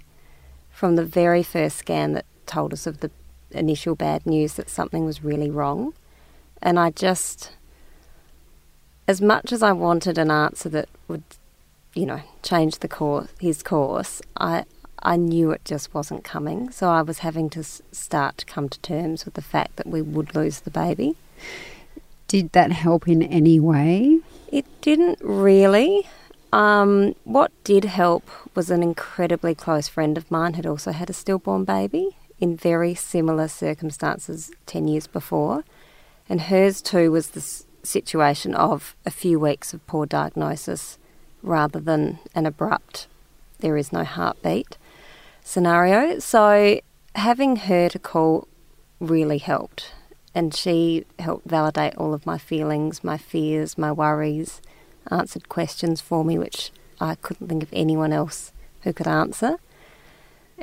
from 0.70 0.96
the 0.96 1.04
very 1.04 1.42
first 1.42 1.76
scan 1.76 2.14
that 2.14 2.24
told 2.46 2.72
us 2.72 2.86
of 2.86 3.00
the 3.00 3.10
initial 3.50 3.94
bad 3.94 4.24
news 4.24 4.54
that 4.54 4.70
something 4.70 5.04
was 5.04 5.22
really 5.22 5.50
wrong. 5.50 5.92
And 6.62 6.80
I 6.80 6.88
just, 6.88 7.50
as 9.06 9.20
much 9.20 9.52
as 9.52 9.62
I 9.62 9.72
wanted 9.72 10.16
an 10.16 10.30
answer 10.30 10.70
that 10.70 10.88
would, 11.06 11.24
you 11.92 12.06
know, 12.06 12.22
change 12.42 12.78
the 12.78 12.88
course, 12.88 13.28
his 13.38 13.62
course, 13.62 14.22
I, 14.38 14.64
I 15.02 15.16
knew 15.16 15.50
it 15.50 15.66
just 15.66 15.92
wasn't 15.92 16.24
coming. 16.24 16.70
So 16.70 16.88
I 16.88 17.02
was 17.02 17.18
having 17.18 17.50
to 17.50 17.62
start 17.62 18.38
to 18.38 18.46
come 18.46 18.70
to 18.70 18.80
terms 18.80 19.26
with 19.26 19.34
the 19.34 19.42
fact 19.42 19.76
that 19.76 19.86
we 19.86 20.00
would 20.00 20.34
lose 20.34 20.60
the 20.60 20.70
baby. 20.70 21.16
Did 22.26 22.52
that 22.52 22.72
help 22.72 23.06
in 23.06 23.22
any 23.22 23.60
way? 23.60 24.20
It 24.50 24.66
didn't 24.80 25.18
really. 25.22 26.08
Um, 26.52 27.14
what 27.24 27.52
did 27.64 27.84
help 27.84 28.28
was 28.54 28.70
an 28.70 28.82
incredibly 28.82 29.54
close 29.54 29.88
friend 29.88 30.16
of 30.16 30.30
mine 30.30 30.54
had 30.54 30.66
also 30.66 30.92
had 30.92 31.10
a 31.10 31.12
stillborn 31.12 31.64
baby 31.64 32.16
in 32.40 32.56
very 32.56 32.94
similar 32.94 33.48
circumstances 33.48 34.50
10 34.66 34.88
years 34.88 35.06
before. 35.06 35.64
And 36.28 36.42
hers 36.42 36.80
too 36.80 37.10
was 37.10 37.30
the 37.30 37.64
situation 37.82 38.54
of 38.54 38.96
a 39.04 39.10
few 39.10 39.38
weeks 39.38 39.74
of 39.74 39.86
poor 39.86 40.06
diagnosis 40.06 40.98
rather 41.42 41.80
than 41.80 42.18
an 42.34 42.46
abrupt, 42.46 43.06
there 43.60 43.76
is 43.76 43.92
no 43.92 44.04
heartbeat 44.04 44.76
scenario. 45.42 46.18
So 46.18 46.80
having 47.14 47.56
her 47.56 47.88
to 47.88 47.98
call 47.98 48.48
really 49.00 49.38
helped. 49.38 49.92
And 50.38 50.54
she 50.54 51.04
helped 51.18 51.48
validate 51.48 51.96
all 51.96 52.14
of 52.14 52.24
my 52.24 52.38
feelings, 52.38 53.02
my 53.02 53.18
fears, 53.18 53.76
my 53.76 53.90
worries, 53.90 54.62
answered 55.10 55.48
questions 55.48 56.00
for 56.00 56.24
me 56.24 56.38
which 56.38 56.70
I 57.00 57.16
couldn't 57.16 57.48
think 57.48 57.64
of 57.64 57.70
anyone 57.72 58.12
else 58.12 58.52
who 58.82 58.92
could 58.92 59.08
answer. 59.08 59.56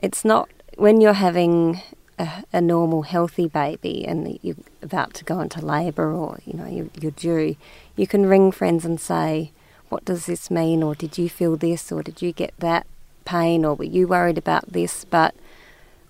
It's 0.02 0.24
not 0.24 0.48
when 0.78 1.02
you're 1.02 1.12
having 1.28 1.82
a, 2.18 2.46
a 2.54 2.62
normal, 2.62 3.02
healthy 3.02 3.50
baby 3.50 4.08
and 4.08 4.40
you're 4.42 4.56
about 4.82 5.14
to 5.16 5.26
go 5.26 5.42
into 5.42 5.60
labour 5.60 6.10
or 6.14 6.40
you 6.46 6.54
know 6.54 6.68
you're, 6.68 6.90
you're 7.02 7.12
due, 7.12 7.58
you 7.98 8.08
can 8.08 8.28
ring 8.28 8.54
friends 8.54 8.86
and 8.86 8.98
say, 8.98 9.52
"What 9.90 10.06
does 10.06 10.26
this 10.26 10.50
mean?" 10.50 10.84
or 10.84 10.96
"Did 10.96 11.18
you 11.18 11.28
feel 11.28 11.58
this?" 11.58 11.92
or 11.92 12.02
"Did 12.02 12.22
you 12.22 12.32
get 12.32 12.54
that 12.60 12.88
pain?" 13.26 13.66
or 13.66 13.76
"Were 13.76 13.84
you 13.84 14.08
worried 14.08 14.38
about 14.38 14.72
this?" 14.72 15.04
But 15.04 15.36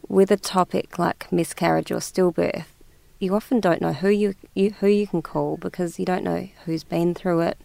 with 0.07 0.29
a 0.29 0.37
topic 0.37 0.99
like 0.99 1.31
miscarriage 1.31 1.89
or 1.89 1.99
stillbirth, 1.99 2.74
you 3.25 3.35
often 3.35 3.59
don't 3.59 3.81
know 3.81 3.91
who 3.93 4.09
you, 4.09 4.35
you 4.53 4.71
who 4.79 4.87
you 4.87 5.07
can 5.07 5.21
call 5.21 5.57
because 5.57 5.99
you 5.99 6.05
don't 6.05 6.23
know 6.23 6.47
who's 6.65 6.83
been 6.83 7.13
through 7.13 7.41
it, 7.41 7.57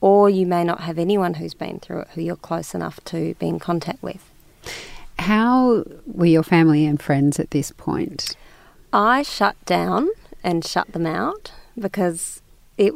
or 0.00 0.28
you 0.30 0.46
may 0.46 0.62
not 0.62 0.80
have 0.80 0.98
anyone 0.98 1.34
who's 1.34 1.54
been 1.54 1.80
through 1.80 2.00
it 2.00 2.08
who 2.14 2.20
you're 2.20 2.36
close 2.36 2.74
enough 2.74 3.02
to 3.06 3.34
be 3.36 3.48
in 3.48 3.58
contact 3.58 4.02
with. 4.02 4.30
How 5.18 5.84
were 6.06 6.26
your 6.26 6.42
family 6.42 6.84
and 6.84 7.00
friends 7.00 7.40
at 7.40 7.50
this 7.50 7.72
point? 7.72 8.36
I 8.92 9.22
shut 9.22 9.56
down 9.64 10.08
and 10.44 10.64
shut 10.64 10.92
them 10.92 11.06
out 11.06 11.52
because 11.78 12.42
it. 12.78 12.92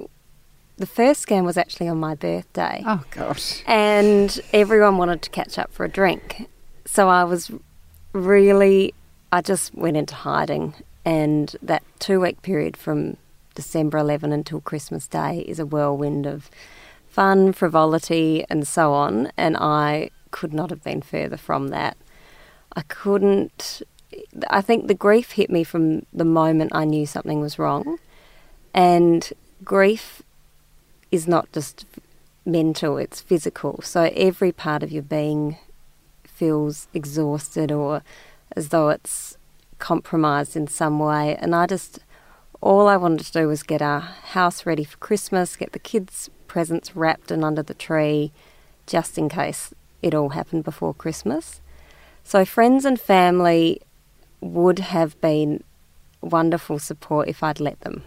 The 0.76 0.86
first 0.86 1.20
scan 1.20 1.44
was 1.44 1.58
actually 1.58 1.88
on 1.88 1.98
my 1.98 2.14
birthday. 2.14 2.82
Oh, 2.86 3.04
gosh. 3.10 3.62
and 3.66 4.40
everyone 4.54 4.96
wanted 4.96 5.20
to 5.22 5.30
catch 5.30 5.58
up 5.58 5.70
for 5.72 5.84
a 5.84 5.90
drink. 5.90 6.48
So 6.86 7.10
I 7.10 7.24
was 7.24 7.50
really, 8.14 8.94
I 9.30 9.42
just 9.42 9.74
went 9.74 9.98
into 9.98 10.14
hiding. 10.14 10.72
And 11.04 11.56
that 11.62 11.82
two 11.98 12.20
week 12.20 12.42
period 12.42 12.76
from 12.76 13.16
December 13.54 13.98
11 13.98 14.32
until 14.32 14.60
Christmas 14.60 15.06
Day 15.06 15.44
is 15.46 15.58
a 15.58 15.66
whirlwind 15.66 16.26
of 16.26 16.50
fun, 17.08 17.52
frivolity, 17.52 18.44
and 18.48 18.66
so 18.66 18.92
on. 18.92 19.32
And 19.36 19.56
I 19.56 20.10
could 20.30 20.52
not 20.52 20.70
have 20.70 20.84
been 20.84 21.02
further 21.02 21.36
from 21.36 21.68
that. 21.68 21.96
I 22.76 22.82
couldn't, 22.82 23.82
I 24.48 24.60
think 24.60 24.86
the 24.86 24.94
grief 24.94 25.32
hit 25.32 25.50
me 25.50 25.64
from 25.64 26.06
the 26.12 26.24
moment 26.24 26.74
I 26.74 26.84
knew 26.84 27.06
something 27.06 27.40
was 27.40 27.58
wrong. 27.58 27.98
And 28.72 29.32
grief 29.64 30.22
is 31.10 31.26
not 31.26 31.50
just 31.52 31.84
mental, 32.46 32.96
it's 32.96 33.20
physical. 33.20 33.80
So 33.82 34.10
every 34.14 34.52
part 34.52 34.82
of 34.82 34.92
your 34.92 35.02
being 35.02 35.56
feels 36.24 36.88
exhausted 36.94 37.72
or 37.72 38.02
as 38.56 38.68
though 38.68 38.88
it's 38.88 39.36
compromised 39.80 40.54
in 40.56 40.66
some 40.68 40.98
way. 41.00 41.36
And 41.40 41.54
I 41.54 41.66
just, 41.66 41.98
all 42.60 42.86
I 42.86 42.96
wanted 42.96 43.26
to 43.26 43.32
do 43.32 43.48
was 43.48 43.62
get 43.64 43.82
our 43.82 44.00
house 44.00 44.64
ready 44.66 44.84
for 44.84 44.96
Christmas, 44.98 45.56
get 45.56 45.72
the 45.72 45.78
kids' 45.78 46.30
presents 46.46 46.94
wrapped 46.94 47.30
and 47.30 47.44
under 47.44 47.62
the 47.62 47.74
tree, 47.74 48.32
just 48.86 49.18
in 49.18 49.28
case 49.28 49.74
it 50.02 50.14
all 50.14 50.30
happened 50.30 50.64
before 50.64 50.94
Christmas. 50.94 51.60
So 52.24 52.44
friends 52.44 52.84
and 52.84 53.00
family 53.00 53.80
would 54.40 54.78
have 54.78 55.20
been 55.20 55.62
wonderful 56.20 56.78
support 56.78 57.28
if 57.28 57.42
I'd 57.42 57.60
let 57.60 57.80
them. 57.80 58.02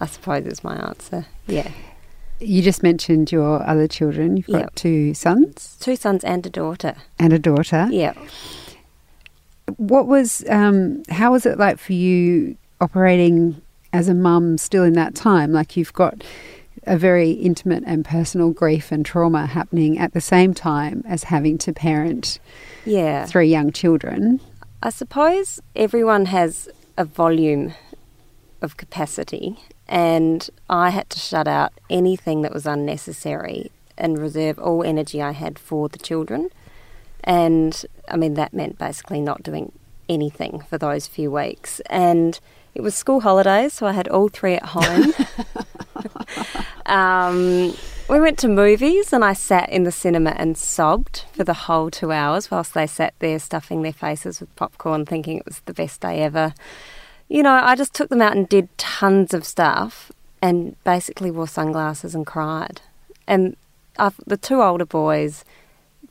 I 0.00 0.06
suppose 0.06 0.46
is 0.46 0.64
my 0.64 0.76
answer. 0.76 1.26
Yeah. 1.46 1.70
You 2.40 2.60
just 2.62 2.82
mentioned 2.82 3.30
your 3.30 3.62
other 3.68 3.86
children. 3.86 4.36
You've 4.36 4.46
got 4.46 4.60
Yep. 4.62 4.74
two 4.74 5.14
sons 5.14 5.76
Two 5.80 5.96
sons 5.96 6.24
and 6.24 6.44
a 6.46 6.50
daughter. 6.50 6.94
and 7.18 7.32
a 7.32 7.38
daughter. 7.38 7.86
Yeah. 7.90 8.14
What 9.76 10.06
was, 10.06 10.44
um, 10.48 11.02
how 11.08 11.32
was 11.32 11.46
it 11.46 11.58
like 11.58 11.78
for 11.78 11.92
you 11.92 12.56
operating 12.80 13.60
as 13.92 14.08
a 14.08 14.14
mum 14.14 14.58
still 14.58 14.84
in 14.84 14.94
that 14.94 15.14
time? 15.14 15.52
Like 15.52 15.76
you've 15.76 15.92
got 15.92 16.22
a 16.84 16.96
very 16.98 17.30
intimate 17.30 17.84
and 17.86 18.04
personal 18.04 18.50
grief 18.50 18.90
and 18.90 19.06
trauma 19.06 19.46
happening 19.46 19.98
at 19.98 20.12
the 20.14 20.20
same 20.20 20.52
time 20.52 21.04
as 21.06 21.24
having 21.24 21.58
to 21.58 21.72
parent 21.72 22.40
Yeah. 22.84 23.24
three 23.26 23.48
young 23.48 23.70
children. 23.70 24.40
I 24.82 24.90
suppose 24.90 25.60
everyone 25.76 26.26
has 26.26 26.68
a 26.98 27.04
volume 27.04 27.72
of 28.60 28.76
capacity, 28.76 29.56
and 29.88 30.48
I 30.68 30.90
had 30.90 31.08
to 31.10 31.18
shut 31.20 31.46
out 31.46 31.72
anything 31.88 32.42
that 32.42 32.52
was 32.52 32.66
unnecessary 32.66 33.70
and 33.96 34.18
reserve 34.18 34.58
all 34.58 34.82
energy 34.82 35.22
I 35.22 35.32
had 35.32 35.58
for 35.58 35.88
the 35.88 35.98
children. 35.98 36.48
And 37.22 37.84
I 38.12 38.16
mean, 38.16 38.34
that 38.34 38.52
meant 38.52 38.78
basically 38.78 39.20
not 39.20 39.42
doing 39.42 39.72
anything 40.08 40.60
for 40.60 40.78
those 40.78 41.06
few 41.06 41.30
weeks. 41.30 41.80
And 41.86 42.38
it 42.74 42.82
was 42.82 42.94
school 42.94 43.20
holidays, 43.20 43.74
so 43.74 43.86
I 43.86 43.92
had 43.92 44.08
all 44.08 44.28
three 44.28 44.54
at 44.54 44.64
home. 44.64 45.12
um, 46.86 47.74
we 48.08 48.20
went 48.20 48.38
to 48.40 48.48
movies, 48.48 49.12
and 49.12 49.24
I 49.24 49.32
sat 49.32 49.68
in 49.68 49.84
the 49.84 49.92
cinema 49.92 50.30
and 50.30 50.56
sobbed 50.56 51.24
for 51.32 51.44
the 51.44 51.54
whole 51.54 51.90
two 51.90 52.12
hours 52.12 52.50
whilst 52.50 52.74
they 52.74 52.86
sat 52.86 53.14
there 53.18 53.38
stuffing 53.38 53.82
their 53.82 53.92
faces 53.92 54.40
with 54.40 54.54
popcorn, 54.56 55.04
thinking 55.06 55.38
it 55.38 55.46
was 55.46 55.60
the 55.60 55.74
best 55.74 56.00
day 56.00 56.20
ever. 56.20 56.54
You 57.28 57.42
know, 57.42 57.52
I 57.52 57.74
just 57.74 57.94
took 57.94 58.10
them 58.10 58.22
out 58.22 58.36
and 58.36 58.48
did 58.48 58.76
tons 58.78 59.32
of 59.32 59.44
stuff 59.44 60.12
and 60.42 60.76
basically 60.84 61.30
wore 61.30 61.48
sunglasses 61.48 62.14
and 62.14 62.26
cried. 62.26 62.80
And 63.26 63.56
I've, 63.98 64.20
the 64.26 64.36
two 64.36 64.60
older 64.60 64.84
boys 64.84 65.44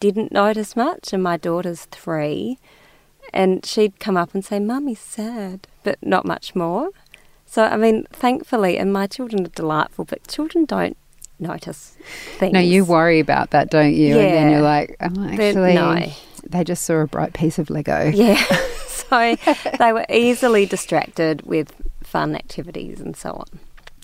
didn't 0.02 0.34
notice 0.34 0.76
much, 0.76 1.14
and 1.14 1.24
my 1.24 1.38
daughter's 1.38 1.86
three. 1.86 2.58
And 3.34 3.66
she'd 3.66 4.00
come 4.00 4.18
up 4.18 4.34
and 4.34 4.44
say, 4.44 4.60
Mummy's 4.60 5.00
sad, 5.00 5.68
but 5.84 5.98
not 6.02 6.26
much 6.26 6.54
more. 6.54 6.90
So, 7.46 7.64
I 7.64 7.78
mean, 7.78 8.06
thankfully, 8.12 8.78
and 8.78 8.92
my 8.92 9.08
children 9.08 9.46
are 9.46 9.50
delightful, 9.50 10.04
but 10.06 10.28
children 10.28 10.66
don't 10.66 10.98
notice 11.40 11.96
things. 12.40 12.52
No, 12.54 12.60
you 12.60 12.84
worry 12.84 13.20
about 13.20 13.52
that, 13.52 13.70
don't 13.70 13.94
you? 13.94 14.18
And 14.20 14.34
then 14.34 14.50
Yeah. 14.50 14.52
you're 14.52 14.62
like, 14.62 14.98
oh, 15.00 15.28
actually, 15.30 15.76
no. 15.76 16.12
they 16.50 16.64
just 16.66 16.84
saw 16.84 16.96
a 16.96 17.08
bright 17.08 17.34
piece 17.34 17.58
of 17.60 17.70
Lego. 17.70 18.12
Yeah. 18.14 18.36
so 18.88 19.36
they 19.78 19.94
were 19.94 20.06
easily 20.10 20.66
distracted 20.66 21.44
with 21.44 21.74
fun 22.04 22.36
activities 22.36 23.00
and 23.00 23.16
so 23.16 23.32
on. 23.32 23.60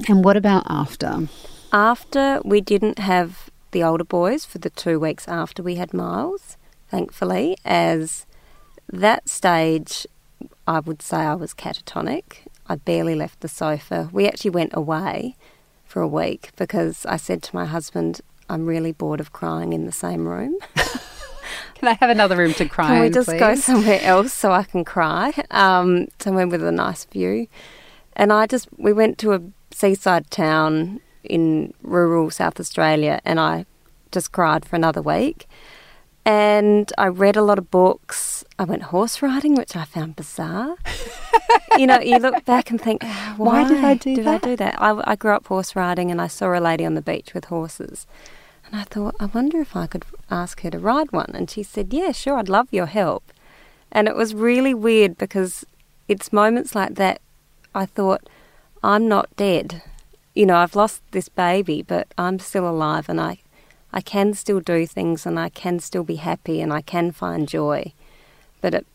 And 0.08 0.24
what 0.24 0.38
about 0.38 0.64
after? 0.70 1.28
After 1.74 2.40
we 2.46 2.62
didn't 2.62 3.00
have 3.00 3.47
the 3.72 3.84
older 3.84 4.04
boys 4.04 4.46
for 4.46 4.58
the 4.58 4.70
two 4.70 5.00
weeks 5.00 5.28
after 5.28 5.62
we 5.62 5.76
had 5.76 5.94
Miles, 5.94 6.58
thankfully, 6.90 7.58
as 7.66 8.26
that 8.92 9.28
stage, 9.30 10.08
I 10.68 10.80
would 10.80 11.02
say 11.02 11.18
I 11.18 11.36
was 11.36 11.54
catatonic. 11.54 12.48
I 12.68 12.76
barely 12.76 13.16
left 13.16 13.42
the 13.42 13.48
sofa. 13.48 14.10
We 14.12 14.28
actually 14.28 14.52
went 14.52 14.72
away 14.74 15.36
for 15.86 16.02
a 16.02 16.08
week 16.08 16.52
because 16.56 17.06
I 17.06 17.18
said 17.18 17.42
to 17.44 17.56
my 17.56 17.66
husband, 17.66 18.22
I'm 18.50 18.66
really 18.66 18.92
bored 18.92 19.20
of 19.20 19.32
crying 19.32 19.74
in 19.74 19.86
the 19.86 19.92
same 19.92 20.28
room. 20.28 20.58
Can 21.76 21.90
I 21.90 21.94
have 22.00 22.10
another 22.10 22.38
room 22.38 22.54
to 22.56 22.68
cry 22.68 22.88
Can 22.88 23.00
we 23.02 23.08
in, 23.08 23.14
just 23.14 23.30
go 23.30 23.56
somewhere 23.56 24.02
else 24.02 24.34
so 24.34 24.52
I 24.52 24.64
can 24.64 24.84
cry? 24.84 25.32
Um, 25.52 26.08
somewhere 26.20 26.48
with 26.48 26.64
a 26.64 26.72
nice 26.72 27.06
view. 27.06 27.48
And 28.14 28.34
I 28.34 28.48
just, 28.48 28.68
we 28.78 28.94
went 28.94 29.20
to 29.20 29.34
a 29.34 29.42
seaside 29.72 30.32
town 30.32 31.02
in 31.30 31.74
rural 31.82 32.30
South 32.30 32.60
Australia 32.60 33.20
and 33.24 33.40
I 33.40 33.66
just 34.12 34.32
cried 34.32 34.66
for 34.66 34.76
another 34.76 35.02
week. 35.02 35.48
And 36.26 36.92
I 36.98 37.08
read 37.08 37.38
a 37.38 37.42
lot 37.42 37.58
of 37.58 37.72
books. 37.72 38.44
I 38.60 38.66
went 38.66 38.84
horse 38.84 39.22
riding, 39.22 39.56
which 39.56 39.78
I 39.78 39.86
found 39.86 40.18
bizarre. 40.18 40.76
you 41.78 41.88
know, 41.88 42.00
you 42.00 42.18
look 42.18 42.44
back 42.44 42.70
and 42.70 42.82
think, 42.82 43.02
why, 43.04 43.10
ah, 43.10 43.36
Why 43.38 43.68
did 43.68 43.84
I 43.84 43.94
do 43.94 44.16
did 44.16 44.26
that?" 44.26 44.44
I 44.44 44.50
do 44.50 44.56
that? 44.58 44.82
I, 44.82 45.12
I 45.12 45.16
grew 45.16 45.32
up 45.32 45.48
horse 45.48 45.74
riding 45.76 46.12
and 46.12 46.22
I 46.22 46.28
saw 46.28 46.58
a 46.58 46.60
lady 46.60 46.86
on 46.86 46.96
the 46.96 47.02
beach 47.02 47.34
with 47.34 47.46
horses. 47.46 48.06
And 48.66 48.76
I 48.76 48.84
thought, 48.84 49.16
I 49.20 49.28
wonder 49.28 49.62
if 49.62 49.76
I 49.76 49.88
could 49.88 50.04
ask 50.30 50.62
her 50.62 50.70
to 50.72 50.80
ride 50.80 51.14
one. 51.14 51.32
And 51.34 51.50
she 51.50 51.64
said, 51.64 51.94
Yeah, 51.94 52.12
sure, 52.12 52.38
I'd 52.38 52.50
love 52.50 52.68
your 52.72 52.88
help. 52.88 53.32
And 53.90 54.10
it 54.10 54.16
was 54.16 54.36
really 54.36 54.74
weird 54.74 55.18
because 55.18 55.66
it's 56.10 56.34
moments 56.34 56.76
like 56.76 56.96
that 56.96 57.22
I 57.74 57.86
thought, 57.86 58.28
I'm 58.84 59.08
not 59.08 59.34
dead. 59.38 59.82
You 60.38 60.46
know, 60.46 60.58
I've 60.58 60.76
lost 60.76 61.02
this 61.14 61.30
baby, 61.30 61.82
but 61.82 62.14
I'm 62.16 62.38
still 62.38 62.70
alive 62.70 63.10
and 63.10 63.20
I, 63.20 63.40
I 63.92 64.02
can 64.02 64.36
still 64.36 64.60
do 64.60 64.86
things 64.86 65.26
and 65.26 65.40
I 65.40 65.50
can 65.50 65.80
still 65.80 66.04
be 66.04 66.18
happy 66.18 66.62
and 66.62 66.72
I 66.72 66.82
can 66.82 67.12
find 67.12 67.48
joy. 67.48 67.92
But 68.62 68.76
it, 68.76 68.86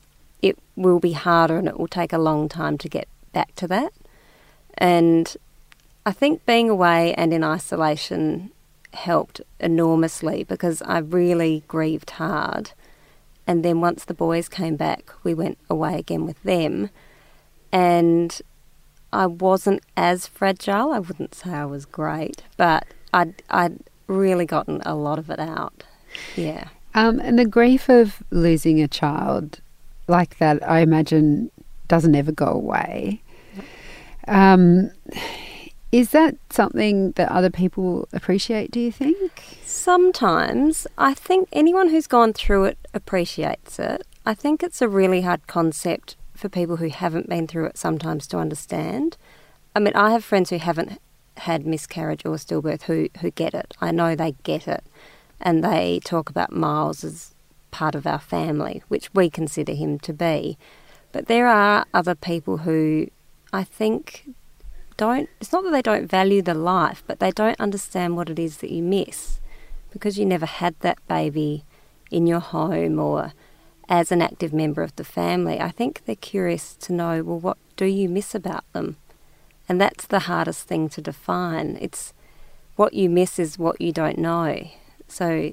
it 0.41 0.57
will 0.77 1.01
be 1.01 1.15
harder 1.15 1.57
and 1.57 1.67
it 1.67 1.81
will 1.81 1.89
take 1.89 2.13
a 2.13 2.19
long 2.19 2.49
time 2.49 2.79
to 2.79 2.89
get 2.89 3.09
back 3.33 3.57
to 3.57 3.67
that. 3.67 3.93
And 4.79 5.37
I 6.07 6.13
think 6.13 6.47
being 6.47 6.71
away 6.71 7.13
and 7.15 7.35
in 7.35 7.43
isolation 7.43 8.53
helped 8.95 9.41
enormously 9.59 10.45
because 10.45 10.81
I 10.83 10.99
really 10.99 11.65
grieved 11.67 12.11
hard. 12.11 12.71
And 13.49 13.65
then 13.65 13.81
once 13.81 14.05
the 14.05 14.15
boys 14.15 14.49
came 14.49 14.77
back, 14.77 15.11
we 15.25 15.35
went 15.35 15.59
away 15.69 15.99
again 15.99 16.25
with 16.25 16.41
them. 16.45 16.91
And 17.73 18.41
I 19.13 19.27
wasn't 19.27 19.83
as 19.97 20.27
fragile. 20.27 20.93
I 20.93 20.99
wouldn't 20.99 21.35
say 21.35 21.51
I 21.51 21.65
was 21.65 21.85
great, 21.85 22.43
but 22.57 22.87
I'd, 23.13 23.43
I'd 23.51 23.79
really 24.07 24.47
gotten 24.47 24.81
a 24.85 24.95
lot 24.95 25.19
of 25.19 25.31
it 25.31 25.39
out. 25.39 25.85
Yeah. 26.37 26.69
Um, 26.95 27.21
and 27.21 27.39
the 27.39 27.47
grief 27.47 27.89
of 27.89 28.23
losing 28.31 28.81
a 28.81 28.89
child 28.89 29.61
like 30.09 30.39
that, 30.39 30.67
I 30.69 30.81
imagine, 30.81 31.51
doesn't 31.89 32.15
ever 32.15 32.33
go 32.33 32.47
away. 32.47 33.23
Um, 34.29 34.91
is 35.91 36.11
that 36.11 36.37
something 36.51 37.13
that 37.13 37.31
other 37.31 37.51
people 37.51 38.09
appreciate, 38.13 38.71
do 38.71 38.81
you 38.81 38.93
think? 38.93 39.43
Sometimes 39.65 40.87
I 40.97 41.13
think 41.13 41.49
anyone 41.53 41.91
who's 41.91 42.07
gone 42.07 42.33
through 42.33 42.65
it 42.65 42.79
appreciates 42.95 43.79
it. 43.79 44.07
I 44.25 44.35
think 44.35 44.63
it's 44.63 44.81
a 44.81 44.89
really 44.89 45.23
hard 45.23 45.47
concept 45.47 46.17
for 46.43 46.49
people 46.49 46.77
who 46.77 46.89
haven't 46.89 47.29
been 47.29 47.47
through 47.47 47.67
it 47.67 47.79
sometimes 47.79 48.27
to 48.27 48.37
understand. 48.37 49.17
I 49.77 49.79
mean, 49.79 49.95
I 49.95 50.11
have 50.11 50.25
friends 50.25 50.51
who 50.51 50.59
haven't 50.59 51.01
had 51.39 51.65
miscarriage 51.65 52.27
or 52.27 52.35
stillbirth 52.35 52.83
who, 52.83 53.09
who 53.21 53.31
get 53.31 53.55
it. 53.55 53.75
I 53.81 53.93
know 53.93 54.15
they 54.15 54.35
get 54.43 54.67
it. 54.67 54.85
And 55.41 55.65
they 55.65 56.01
talk 56.05 56.29
about 56.29 56.53
Miles 56.53 57.05
as 57.05 57.35
part 57.71 57.95
of 57.95 58.07
our 58.07 58.19
family, 58.19 58.83
which 58.89 59.15
we 59.15 59.31
consider 59.31 59.73
him 59.73 60.01
to 60.01 60.13
be. 60.13 60.59
But 61.13 61.29
there 61.29 61.47
are 61.47 61.87
other 61.95 62.17
people 62.17 62.59
who 62.59 63.07
I 63.53 63.63
think 63.63 64.29
don't, 64.97 65.29
it's 65.41 65.53
not 65.53 65.63
that 65.65 65.71
they 65.71 65.83
don't 65.83 66.11
value 66.11 66.43
the 66.43 66.55
life, 66.55 67.05
but 67.07 67.21
they 67.21 67.31
don't 67.31 67.61
understand 67.61 68.17
what 68.17 68.29
it 68.29 68.39
is 68.39 68.59
that 68.59 68.71
you 68.71 68.83
miss 68.83 69.41
because 69.93 70.19
you 70.19 70.27
never 70.27 70.47
had 70.47 70.75
that 70.81 70.99
baby 71.07 71.65
in 72.11 72.27
your 72.27 72.41
home 72.41 72.99
or 72.99 73.33
as 73.89 74.13
an 74.13 74.23
active 74.23 74.53
member 74.53 74.83
of 74.83 74.95
the 74.97 75.05
family. 75.05 75.61
I 75.61 75.71
think 75.71 76.03
they're 76.05 76.17
curious 76.17 76.75
to 76.77 76.93
know, 76.93 77.23
well, 77.23 77.41
what 77.41 77.59
do 77.77 77.87
you 77.87 78.09
miss 78.09 78.35
about 78.35 78.71
them? 78.73 78.97
And 79.69 79.81
that's 79.81 80.07
the 80.07 80.21
hardest 80.21 80.67
thing 80.67 80.89
to 80.91 81.01
define. 81.01 81.79
It's 81.81 82.13
what 82.77 82.95
you 82.95 83.09
miss 83.09 83.39
is 83.39 83.59
what 83.59 83.81
you 83.81 83.93
don't 83.93 84.19
know. 84.19 84.69
So 85.09 85.53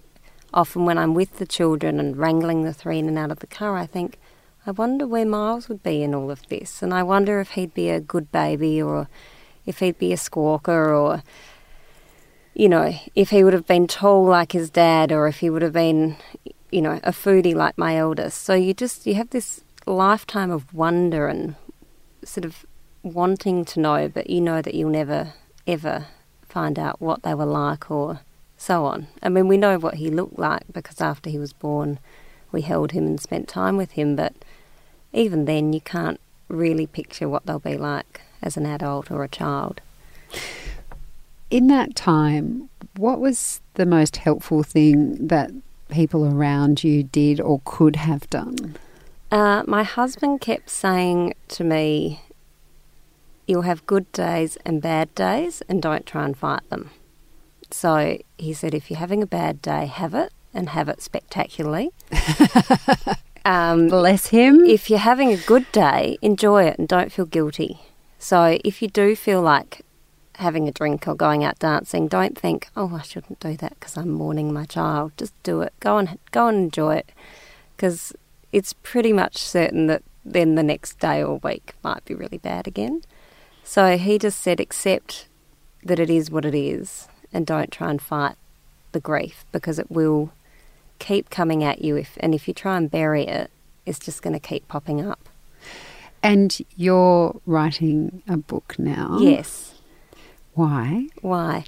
often 0.53 0.85
when 0.85 0.97
I'm 0.97 1.13
with 1.13 1.37
the 1.37 1.45
children 1.45 1.99
and 1.99 2.17
wrangling 2.17 2.63
the 2.63 2.73
three 2.73 2.99
in 2.99 3.07
and 3.07 3.17
out 3.17 3.31
of 3.31 3.39
the 3.39 3.47
car, 3.47 3.77
I 3.77 3.85
think, 3.85 4.17
I 4.65 4.71
wonder 4.71 5.07
where 5.07 5.25
Miles 5.25 5.69
would 5.69 5.83
be 5.83 6.03
in 6.03 6.15
all 6.15 6.31
of 6.31 6.47
this. 6.47 6.81
And 6.81 6.93
I 6.93 7.03
wonder 7.03 7.39
if 7.39 7.51
he'd 7.51 7.73
be 7.73 7.89
a 7.89 7.99
good 7.99 8.31
baby 8.31 8.81
or 8.81 9.07
if 9.65 9.79
he'd 9.79 9.99
be 9.99 10.13
a 10.13 10.17
squawker 10.17 10.93
or, 10.93 11.23
you 12.53 12.69
know, 12.69 12.93
if 13.15 13.29
he 13.29 13.43
would 13.43 13.53
have 13.53 13.67
been 13.67 13.87
tall 13.87 14.25
like 14.25 14.53
his 14.53 14.69
dad 14.69 15.11
or 15.11 15.27
if 15.27 15.39
he 15.39 15.49
would 15.49 15.61
have 15.61 15.73
been, 15.73 16.17
you 16.71 16.81
know, 16.81 16.99
a 17.03 17.11
foodie 17.11 17.55
like 17.55 17.77
my 17.77 17.97
eldest. 17.97 18.41
So 18.43 18.53
you 18.53 18.73
just, 18.73 19.05
you 19.05 19.15
have 19.15 19.29
this 19.29 19.61
lifetime 19.85 20.51
of 20.51 20.73
wonder 20.73 21.27
and 21.27 21.55
sort 22.23 22.45
of 22.45 22.65
wanting 23.03 23.65
to 23.65 23.79
know, 23.79 24.07
but 24.07 24.29
you 24.29 24.41
know 24.41 24.61
that 24.61 24.73
you'll 24.73 24.89
never, 24.89 25.33
ever 25.65 26.07
find 26.47 26.77
out 26.77 27.01
what 27.01 27.23
they 27.23 27.33
were 27.33 27.45
like 27.45 27.89
or 27.89 28.21
so 28.57 28.85
on. 28.85 29.07
I 29.23 29.29
mean, 29.29 29.47
we 29.47 29.57
know 29.57 29.79
what 29.79 29.95
he 29.95 30.09
looked 30.09 30.37
like 30.37 30.63
because 30.71 31.01
after 31.01 31.29
he 31.29 31.39
was 31.39 31.53
born, 31.53 31.99
we 32.51 32.61
held 32.61 32.91
him 32.91 33.05
and 33.05 33.19
spent 33.19 33.47
time 33.47 33.77
with 33.77 33.91
him, 33.91 34.15
but 34.15 34.33
even 35.13 35.45
then, 35.45 35.73
you 35.73 35.81
can't 35.81 36.19
really 36.49 36.87
picture 36.87 37.29
what 37.29 37.45
they'll 37.45 37.59
be 37.59 37.77
like 37.77 38.21
as 38.41 38.57
an 38.57 38.65
adult 38.65 39.11
or 39.11 39.23
a 39.23 39.29
child. 39.29 39.81
In 41.49 41.67
that 41.67 41.95
time, 41.95 42.69
what 42.97 43.19
was 43.19 43.61
the 43.75 43.85
most 43.85 44.17
helpful 44.17 44.61
thing 44.61 45.27
that 45.27 45.51
people 45.89 46.25
around 46.25 46.83
you 46.83 47.03
did 47.03 47.41
or 47.41 47.61
could 47.65 47.97
have 47.97 48.29
done? 48.29 48.77
Uh, 49.31 49.63
my 49.67 49.83
husband 49.83 50.41
kept 50.41 50.69
saying 50.69 51.33
to 51.49 51.63
me, 51.63 52.21
You'll 53.45 53.63
have 53.63 53.85
good 53.87 54.11
days 54.11 54.57
and 54.63 54.79
bad 54.79 55.13
days, 55.15 55.63
and 55.67 55.81
don't 55.81 56.05
try 56.05 56.23
and 56.25 56.37
fight 56.37 56.67
them. 56.69 56.91
So 57.71 58.19
he 58.37 58.53
said, 58.53 58.73
If 58.75 58.89
you're 58.89 58.99
having 58.99 59.23
a 59.23 59.27
bad 59.27 59.61
day, 59.61 59.87
have 59.87 60.13
it 60.13 60.31
and 60.53 60.69
have 60.69 60.87
it 60.87 61.01
spectacularly. 61.01 61.91
um, 63.45 63.87
Bless 63.87 64.27
him. 64.27 64.65
if 64.65 64.89
you're 64.89 64.99
having 64.99 65.31
a 65.31 65.37
good 65.37 65.71
day, 65.71 66.17
enjoy 66.21 66.65
it 66.65 66.77
and 66.77 66.87
don't 66.87 67.11
feel 67.11 67.25
guilty. 67.25 67.79
So 68.19 68.59
if 68.63 68.81
you 68.81 68.87
do 68.87 69.15
feel 69.15 69.41
like 69.41 69.83
having 70.39 70.67
a 70.67 70.71
drink 70.71 71.07
or 71.07 71.15
going 71.15 71.43
out 71.43 71.59
dancing, 71.59 72.07
don't 72.07 72.37
think, 72.37 72.69
"Oh, 72.75 72.93
I 72.95 73.01
shouldn't 73.01 73.39
do 73.39 73.55
that 73.57 73.75
because 73.79 73.95
I'm 73.97 74.09
mourning 74.09 74.51
my 74.51 74.65
child." 74.65 75.11
Just 75.17 75.33
do 75.43 75.61
it. 75.61 75.73
Go 75.79 75.97
and 75.97 76.17
go 76.31 76.47
and 76.47 76.57
enjoy 76.57 76.95
it 76.95 77.11
because 77.75 78.13
it's 78.51 78.73
pretty 78.73 79.13
much 79.13 79.37
certain 79.37 79.87
that 79.87 80.01
then 80.25 80.55
the 80.55 80.63
next 80.63 80.99
day 80.99 81.23
or 81.23 81.37
week 81.43 81.73
might 81.83 82.03
be 82.05 82.13
really 82.15 82.37
bad 82.37 82.67
again. 82.67 83.01
So 83.63 83.97
he 83.97 84.17
just 84.17 84.39
said, 84.41 84.59
accept 84.59 85.27
that 85.83 85.99
it 85.99 86.09
is 86.09 86.29
what 86.31 86.43
it 86.45 86.55
is 86.55 87.07
and 87.31 87.45
don't 87.45 87.71
try 87.71 87.89
and 87.91 88.01
fight 88.01 88.35
the 88.91 88.99
grief 88.99 89.45
because 89.51 89.77
it 89.79 89.89
will 89.91 90.31
keep 90.97 91.29
coming 91.29 91.63
at 91.63 91.81
you 91.81 91.95
if 91.95 92.17
and 92.19 92.33
if 92.35 92.47
you 92.47 92.53
try 92.53 92.75
and 92.77 92.89
bury 92.91 93.25
it, 93.27 93.49
it's 93.85 93.99
just 93.99 94.21
going 94.21 94.33
to 94.33 94.39
keep 94.39 94.67
popping 94.67 94.99
up. 95.05 95.29
and 96.21 96.59
you're 96.75 97.39
writing 97.45 98.21
a 98.27 98.35
book 98.35 98.75
now. 98.77 99.17
Yes. 99.21 99.73
Why? 100.59 101.07
Why? 101.21 101.63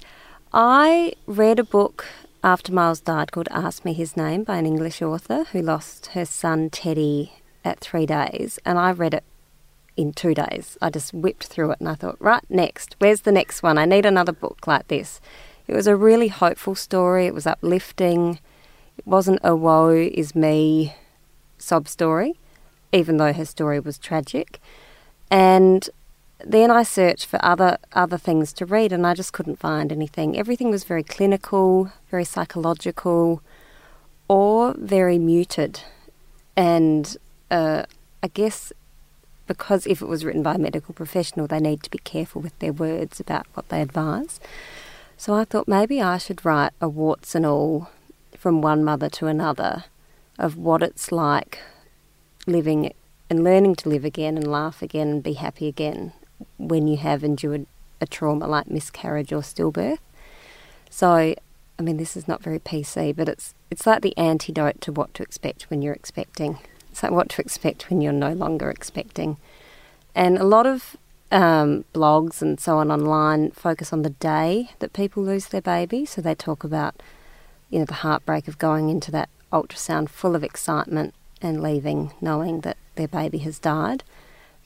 I 0.52 1.14
read 1.26 1.58
a 1.58 1.64
book 1.64 2.04
after 2.44 2.74
Miles 2.74 3.00
died 3.00 3.32
called 3.32 3.48
Ask 3.50 3.86
Me 3.86 3.94
His 3.94 4.18
Name 4.18 4.44
by 4.44 4.58
an 4.58 4.66
English 4.66 5.00
author 5.00 5.44
who 5.44 5.62
lost 5.62 6.08
her 6.08 6.26
son 6.26 6.68
Teddy 6.68 7.32
at 7.64 7.80
three 7.80 8.04
days, 8.04 8.58
and 8.66 8.78
I 8.78 8.92
read 8.92 9.14
it 9.14 9.24
in 9.96 10.12
two 10.12 10.34
days. 10.34 10.76
I 10.82 10.90
just 10.90 11.14
whipped 11.14 11.46
through 11.46 11.70
it 11.70 11.80
and 11.80 11.88
I 11.88 11.94
thought, 11.94 12.18
right, 12.20 12.44
next, 12.50 12.96
where's 12.98 13.22
the 13.22 13.32
next 13.32 13.62
one? 13.62 13.78
I 13.78 13.86
need 13.86 14.04
another 14.04 14.30
book 14.30 14.66
like 14.66 14.88
this. 14.88 15.22
It 15.66 15.74
was 15.74 15.86
a 15.86 15.96
really 15.96 16.28
hopeful 16.28 16.74
story, 16.74 17.24
it 17.24 17.32
was 17.32 17.46
uplifting. 17.46 18.40
It 18.98 19.06
wasn't 19.06 19.40
a 19.42 19.56
woe 19.56 19.88
is 19.88 20.34
me 20.34 20.96
sob 21.56 21.88
story, 21.88 22.34
even 22.92 23.16
though 23.16 23.32
her 23.32 23.46
story 23.46 23.80
was 23.80 23.96
tragic. 23.96 24.60
And 25.30 25.88
then 26.44 26.70
I 26.70 26.82
searched 26.82 27.26
for 27.26 27.42
other 27.44 27.78
other 27.92 28.18
things 28.18 28.52
to 28.54 28.66
read, 28.66 28.92
and 28.92 29.06
I 29.06 29.14
just 29.14 29.32
couldn't 29.32 29.58
find 29.58 29.92
anything. 29.92 30.38
Everything 30.38 30.70
was 30.70 30.84
very 30.84 31.02
clinical, 31.02 31.92
very 32.10 32.24
psychological, 32.24 33.42
or 34.28 34.74
very 34.78 35.18
muted. 35.18 35.80
And 36.56 37.16
uh, 37.50 37.84
I 38.22 38.28
guess 38.28 38.72
because 39.46 39.86
if 39.86 40.00
it 40.00 40.06
was 40.06 40.24
written 40.24 40.42
by 40.42 40.54
a 40.54 40.58
medical 40.58 40.94
professional, 40.94 41.46
they 41.46 41.60
need 41.60 41.82
to 41.82 41.90
be 41.90 41.98
careful 41.98 42.40
with 42.40 42.58
their 42.58 42.72
words 42.72 43.20
about 43.20 43.46
what 43.54 43.68
they 43.68 43.82
advise. 43.82 44.40
So 45.16 45.34
I 45.34 45.44
thought 45.44 45.68
maybe 45.68 46.00
I 46.00 46.18
should 46.18 46.44
write 46.44 46.72
a 46.80 46.88
warts 46.88 47.34
and 47.34 47.44
all 47.44 47.90
from 48.36 48.62
one 48.62 48.82
mother 48.82 49.08
to 49.10 49.26
another 49.26 49.84
of 50.38 50.56
what 50.56 50.82
it's 50.82 51.12
like 51.12 51.60
living 52.46 52.92
and 53.28 53.44
learning 53.44 53.76
to 53.76 53.88
live 53.88 54.04
again 54.04 54.36
and 54.36 54.46
laugh 54.46 54.82
again 54.82 55.08
and 55.08 55.22
be 55.22 55.34
happy 55.34 55.68
again 55.68 56.12
when 56.58 56.86
you 56.86 56.96
have 56.96 57.24
endured 57.24 57.66
a 58.00 58.06
trauma 58.06 58.46
like 58.46 58.70
miscarriage 58.70 59.32
or 59.32 59.40
stillbirth. 59.40 59.98
So, 60.90 61.34
I 61.78 61.82
mean, 61.82 61.96
this 61.96 62.16
is 62.16 62.28
not 62.28 62.42
very 62.42 62.58
PC, 62.58 63.14
but 63.16 63.28
it's 63.28 63.54
it's 63.70 63.86
like 63.86 64.02
the 64.02 64.16
antidote 64.18 64.80
to 64.82 64.92
what 64.92 65.14
to 65.14 65.22
expect 65.22 65.70
when 65.70 65.80
you're 65.82 65.94
expecting. 65.94 66.58
It's 66.90 67.02
like 67.02 67.12
what 67.12 67.30
to 67.30 67.40
expect 67.40 67.88
when 67.88 68.00
you're 68.00 68.12
no 68.12 68.32
longer 68.32 68.70
expecting. 68.70 69.38
And 70.14 70.36
a 70.36 70.44
lot 70.44 70.66
of 70.66 70.96
um, 71.30 71.86
blogs 71.94 72.42
and 72.42 72.60
so 72.60 72.76
on 72.76 72.90
online 72.90 73.50
focus 73.52 73.92
on 73.92 74.02
the 74.02 74.10
day 74.10 74.70
that 74.80 74.92
people 74.92 75.22
lose 75.22 75.46
their 75.46 75.62
baby. 75.62 76.04
So 76.04 76.20
they 76.20 76.34
talk 76.34 76.62
about, 76.62 77.02
you 77.70 77.78
know, 77.78 77.86
the 77.86 77.94
heartbreak 77.94 78.46
of 78.46 78.58
going 78.58 78.90
into 78.90 79.10
that 79.12 79.30
ultrasound 79.50 80.10
full 80.10 80.36
of 80.36 80.44
excitement 80.44 81.14
and 81.40 81.62
leaving 81.62 82.12
knowing 82.20 82.60
that 82.60 82.76
their 82.96 83.08
baby 83.08 83.38
has 83.38 83.58
died. 83.58 84.04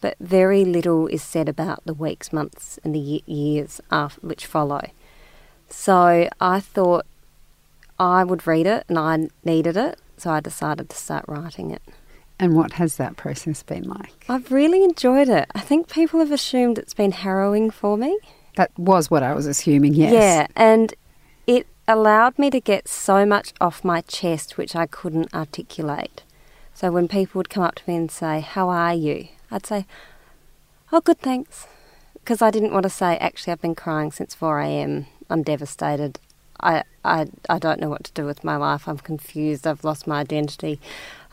But 0.06 0.18
very 0.20 0.64
little 0.64 1.08
is 1.08 1.20
said 1.20 1.48
about 1.48 1.84
the 1.84 1.92
weeks, 1.92 2.32
months, 2.32 2.78
and 2.84 2.94
the 2.94 3.24
years 3.26 3.80
after, 3.90 4.20
which 4.20 4.46
follow. 4.46 4.92
So 5.68 6.28
I 6.40 6.60
thought 6.60 7.06
I 7.98 8.22
would 8.22 8.46
read 8.46 8.68
it 8.68 8.84
and 8.88 9.00
I 9.00 9.26
needed 9.44 9.76
it, 9.76 9.98
so 10.16 10.30
I 10.30 10.38
decided 10.38 10.90
to 10.90 10.96
start 10.96 11.24
writing 11.26 11.72
it. 11.72 11.82
And 12.38 12.54
what 12.54 12.74
has 12.74 12.98
that 12.98 13.16
process 13.16 13.64
been 13.64 13.82
like? 13.82 14.26
I've 14.28 14.52
really 14.52 14.84
enjoyed 14.84 15.28
it. 15.28 15.50
I 15.56 15.60
think 15.60 15.90
people 15.90 16.20
have 16.20 16.30
assumed 16.30 16.78
it's 16.78 16.94
been 16.94 17.10
harrowing 17.10 17.72
for 17.72 17.98
me. 17.98 18.16
That 18.54 18.70
was 18.78 19.10
what 19.10 19.24
I 19.24 19.34
was 19.34 19.46
assuming, 19.46 19.94
yes. 19.94 20.12
Yeah, 20.12 20.46
and 20.54 20.94
it 21.48 21.66
allowed 21.88 22.38
me 22.38 22.50
to 22.50 22.60
get 22.60 22.86
so 22.86 23.26
much 23.26 23.52
off 23.60 23.82
my 23.82 24.02
chest 24.02 24.56
which 24.56 24.76
I 24.76 24.86
couldn't 24.86 25.34
articulate. 25.34 26.22
So 26.74 26.92
when 26.92 27.08
people 27.08 27.40
would 27.40 27.50
come 27.50 27.64
up 27.64 27.74
to 27.74 27.82
me 27.88 27.96
and 27.96 28.08
say, 28.08 28.38
How 28.38 28.68
are 28.68 28.94
you? 28.94 29.30
I'd 29.50 29.66
say, 29.66 29.86
Oh, 30.92 31.00
good, 31.00 31.18
thanks. 31.18 31.66
Because 32.14 32.42
I 32.42 32.50
didn't 32.50 32.72
want 32.72 32.84
to 32.84 32.90
say, 32.90 33.16
Actually, 33.18 33.52
I've 33.52 33.60
been 33.60 33.74
crying 33.74 34.12
since 34.12 34.34
4 34.34 34.60
a.m. 34.60 35.06
I'm 35.28 35.42
devastated. 35.42 36.18
I, 36.60 36.84
I, 37.04 37.26
I 37.48 37.58
don't 37.58 37.80
know 37.80 37.88
what 37.88 38.04
to 38.04 38.12
do 38.12 38.24
with 38.24 38.44
my 38.44 38.56
life. 38.56 38.88
I'm 38.88 38.98
confused. 38.98 39.66
I've 39.66 39.84
lost 39.84 40.06
my 40.06 40.20
identity. 40.20 40.80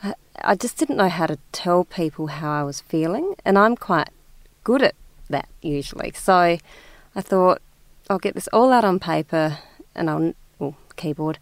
I, 0.04 0.16
I 0.42 0.56
just 0.56 0.78
didn't 0.78 0.98
know 0.98 1.10
how 1.10 1.28
to 1.28 1.38
tell 1.52 1.86
people 1.86 2.28
how 2.28 2.52
I 2.52 2.64
was 2.64 2.82
feeling, 2.82 3.36
and 3.46 3.58
I'm 3.58 3.76
quite 3.76 4.10
good 4.64 4.82
at 4.82 4.96
that 5.30 5.48
usually. 5.62 6.12
So 6.16 6.58
I 7.16 7.22
thought 7.22 7.62
I'll 8.10 8.20
get 8.20 8.36
this 8.36 8.50
all 8.50 8.72
out 8.72 8.84
on 8.84 9.00
paper 9.00 9.60
and 9.96 10.10
I'll, 10.10 10.34
well, 10.60 10.76
keyboard, 10.96 11.40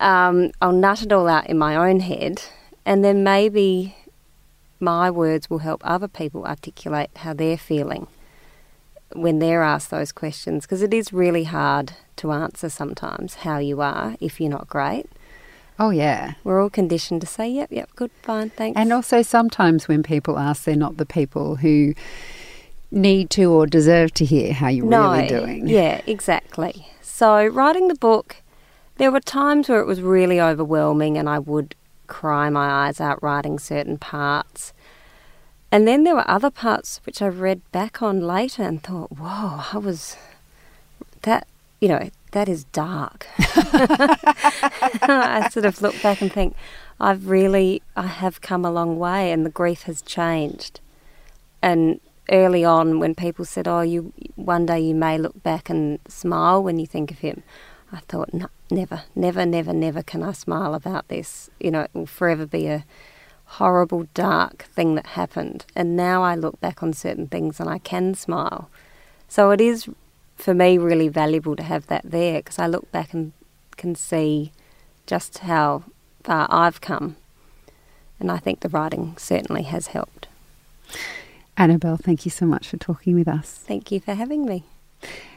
um, 0.00 0.50
I'll 0.60 0.72
nut 0.72 1.02
it 1.02 1.12
all 1.12 1.28
out 1.28 1.48
in 1.48 1.56
my 1.58 1.76
own 1.76 2.00
head, 2.00 2.42
and 2.84 3.04
then 3.04 3.22
maybe 3.22 3.94
my 4.82 5.10
words 5.10 5.48
will 5.48 5.58
help 5.58 5.80
other 5.84 6.08
people 6.08 6.44
articulate 6.44 7.10
how 7.16 7.32
they're 7.32 7.56
feeling 7.56 8.08
when 9.14 9.38
they're 9.38 9.62
asked 9.62 9.90
those 9.90 10.12
questions 10.12 10.64
because 10.64 10.82
it 10.82 10.92
is 10.92 11.12
really 11.12 11.44
hard 11.44 11.92
to 12.16 12.32
answer 12.32 12.68
sometimes 12.68 13.36
how 13.36 13.58
you 13.58 13.80
are 13.80 14.16
if 14.20 14.40
you're 14.40 14.50
not 14.50 14.68
great. 14.68 15.06
Oh, 15.78 15.90
yeah. 15.90 16.34
We're 16.44 16.62
all 16.62 16.70
conditioned 16.70 17.20
to 17.22 17.26
say, 17.26 17.48
yep, 17.48 17.70
yep, 17.72 17.90
good, 17.96 18.10
fine, 18.22 18.50
thanks. 18.50 18.78
And 18.78 18.92
also, 18.92 19.22
sometimes 19.22 19.88
when 19.88 20.02
people 20.02 20.38
ask, 20.38 20.64
they're 20.64 20.76
not 20.76 20.96
the 20.96 21.06
people 21.06 21.56
who 21.56 21.94
need 22.90 23.30
to 23.30 23.50
or 23.50 23.66
deserve 23.66 24.12
to 24.14 24.24
hear 24.24 24.52
how 24.52 24.68
you're 24.68 24.86
no, 24.86 25.12
really 25.12 25.28
doing. 25.28 25.68
Yeah, 25.68 26.02
exactly. 26.06 26.86
So, 27.00 27.46
writing 27.46 27.88
the 27.88 27.94
book, 27.94 28.36
there 28.96 29.10
were 29.10 29.20
times 29.20 29.68
where 29.68 29.80
it 29.80 29.86
was 29.86 30.02
really 30.02 30.40
overwhelming 30.40 31.16
and 31.16 31.28
I 31.28 31.38
would 31.38 31.74
cry 32.12 32.50
my 32.50 32.86
eyes 32.86 33.00
out 33.00 33.22
writing 33.22 33.58
certain 33.58 33.96
parts. 33.96 34.74
And 35.70 35.88
then 35.88 36.04
there 36.04 36.14
were 36.14 36.30
other 36.30 36.50
parts 36.50 37.00
which 37.04 37.22
I 37.22 37.28
read 37.28 37.62
back 37.72 38.02
on 38.02 38.20
later 38.20 38.62
and 38.62 38.82
thought, 38.82 39.12
whoa, 39.12 39.64
I 39.72 39.78
was 39.78 40.18
that, 41.22 41.48
you 41.80 41.88
know, 41.88 42.10
that 42.32 42.50
is 42.50 42.64
dark. 42.64 43.26
I 45.08 45.48
sort 45.50 45.64
of 45.64 45.80
look 45.80 46.00
back 46.02 46.20
and 46.20 46.30
think, 46.30 46.54
I've 47.00 47.28
really, 47.28 47.80
I 47.96 48.08
have 48.08 48.42
come 48.42 48.66
a 48.66 48.70
long 48.70 48.98
way 48.98 49.32
and 49.32 49.46
the 49.46 49.50
grief 49.50 49.84
has 49.84 50.02
changed. 50.02 50.80
And 51.62 51.98
early 52.30 52.62
on, 52.62 53.00
when 53.00 53.14
people 53.14 53.46
said, 53.46 53.66
oh, 53.66 53.80
you, 53.80 54.12
one 54.36 54.66
day 54.66 54.80
you 54.80 54.94
may 54.94 55.16
look 55.16 55.42
back 55.42 55.70
and 55.70 55.98
smile 56.08 56.62
when 56.62 56.78
you 56.78 56.86
think 56.86 57.10
of 57.10 57.20
him, 57.20 57.42
I 57.90 58.00
thought, 58.00 58.34
no, 58.34 58.48
never, 58.74 59.04
never, 59.14 59.46
never, 59.46 59.72
never 59.72 60.02
can 60.02 60.22
I 60.22 60.32
smile 60.32 60.74
about 60.74 61.08
this. 61.08 61.50
You 61.60 61.70
know, 61.70 61.82
it 61.82 61.90
will 61.92 62.06
forever 62.06 62.46
be 62.46 62.66
a, 62.66 62.84
horrible, 63.52 64.06
dark 64.14 64.62
thing 64.74 64.94
that 64.94 65.08
happened. 65.08 65.66
And 65.76 65.94
now 65.94 66.22
I 66.22 66.34
look 66.34 66.58
back 66.60 66.82
on 66.82 66.94
certain 66.94 67.26
things 67.26 67.60
and 67.60 67.68
I 67.68 67.78
can 67.78 68.14
smile. 68.14 68.70
So 69.28 69.50
it 69.50 69.60
is, 69.60 69.88
for 70.36 70.54
me, 70.54 70.78
really 70.78 71.08
valuable 71.08 71.54
to 71.56 71.62
have 71.62 71.86
that 71.88 72.02
there 72.04 72.38
because 72.38 72.58
I 72.58 72.66
look 72.66 72.90
back 72.90 73.12
and 73.12 73.32
can 73.76 73.94
see 73.94 74.52
just 75.06 75.38
how 75.38 75.84
far 76.22 76.46
I've 76.50 76.80
come. 76.80 77.16
And 78.18 78.30
I 78.30 78.38
think 78.38 78.60
the 78.60 78.68
writing 78.70 79.16
certainly 79.18 79.64
has 79.64 79.88
helped. 79.88 80.28
Annabel, 81.56 81.98
thank 81.98 82.24
you 82.24 82.30
so 82.30 82.46
much 82.46 82.68
for 82.68 82.78
talking 82.78 83.14
with 83.14 83.28
us. 83.28 83.50
Thank 83.66 83.92
you 83.92 84.00
for 84.00 84.14
having 84.14 84.46
me. 84.46 84.64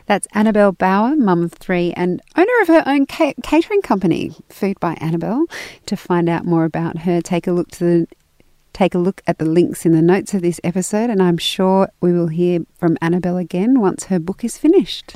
That's 0.06 0.28
Annabel 0.34 0.72
Bower, 0.72 1.16
mum 1.16 1.44
of 1.44 1.54
three 1.54 1.92
and 1.94 2.22
owner 2.36 2.62
of 2.62 2.68
her 2.68 2.84
own 2.86 3.06
ca- 3.06 3.34
catering 3.42 3.82
company, 3.82 4.34
Food 4.50 4.80
by 4.80 4.94
Annabel. 4.96 5.46
To 5.88 5.98
find 5.98 6.30
out 6.30 6.46
more 6.46 6.66
about 6.66 7.00
her, 7.00 7.22
take 7.22 7.48
a 7.48 7.52
look 7.52 7.72
to 7.72 7.84
the 7.84 8.08
take 8.74 8.94
a 8.94 9.00
look 9.00 9.24
at 9.26 9.38
the 9.38 9.46
links 9.46 9.86
in 9.86 9.94
the 9.94 10.02
notes 10.02 10.34
of 10.34 10.42
this 10.42 10.60
episode, 10.64 11.10
and 11.10 11.24
I'm 11.24 11.38
sure 11.38 11.90
we 12.02 12.12
will 12.12 12.28
hear 12.28 12.60
from 12.78 12.98
Annabel 13.02 13.38
again 13.38 13.80
once 13.80 14.06
her 14.06 14.20
book 14.20 14.44
is 14.44 14.58
finished. 14.58 15.16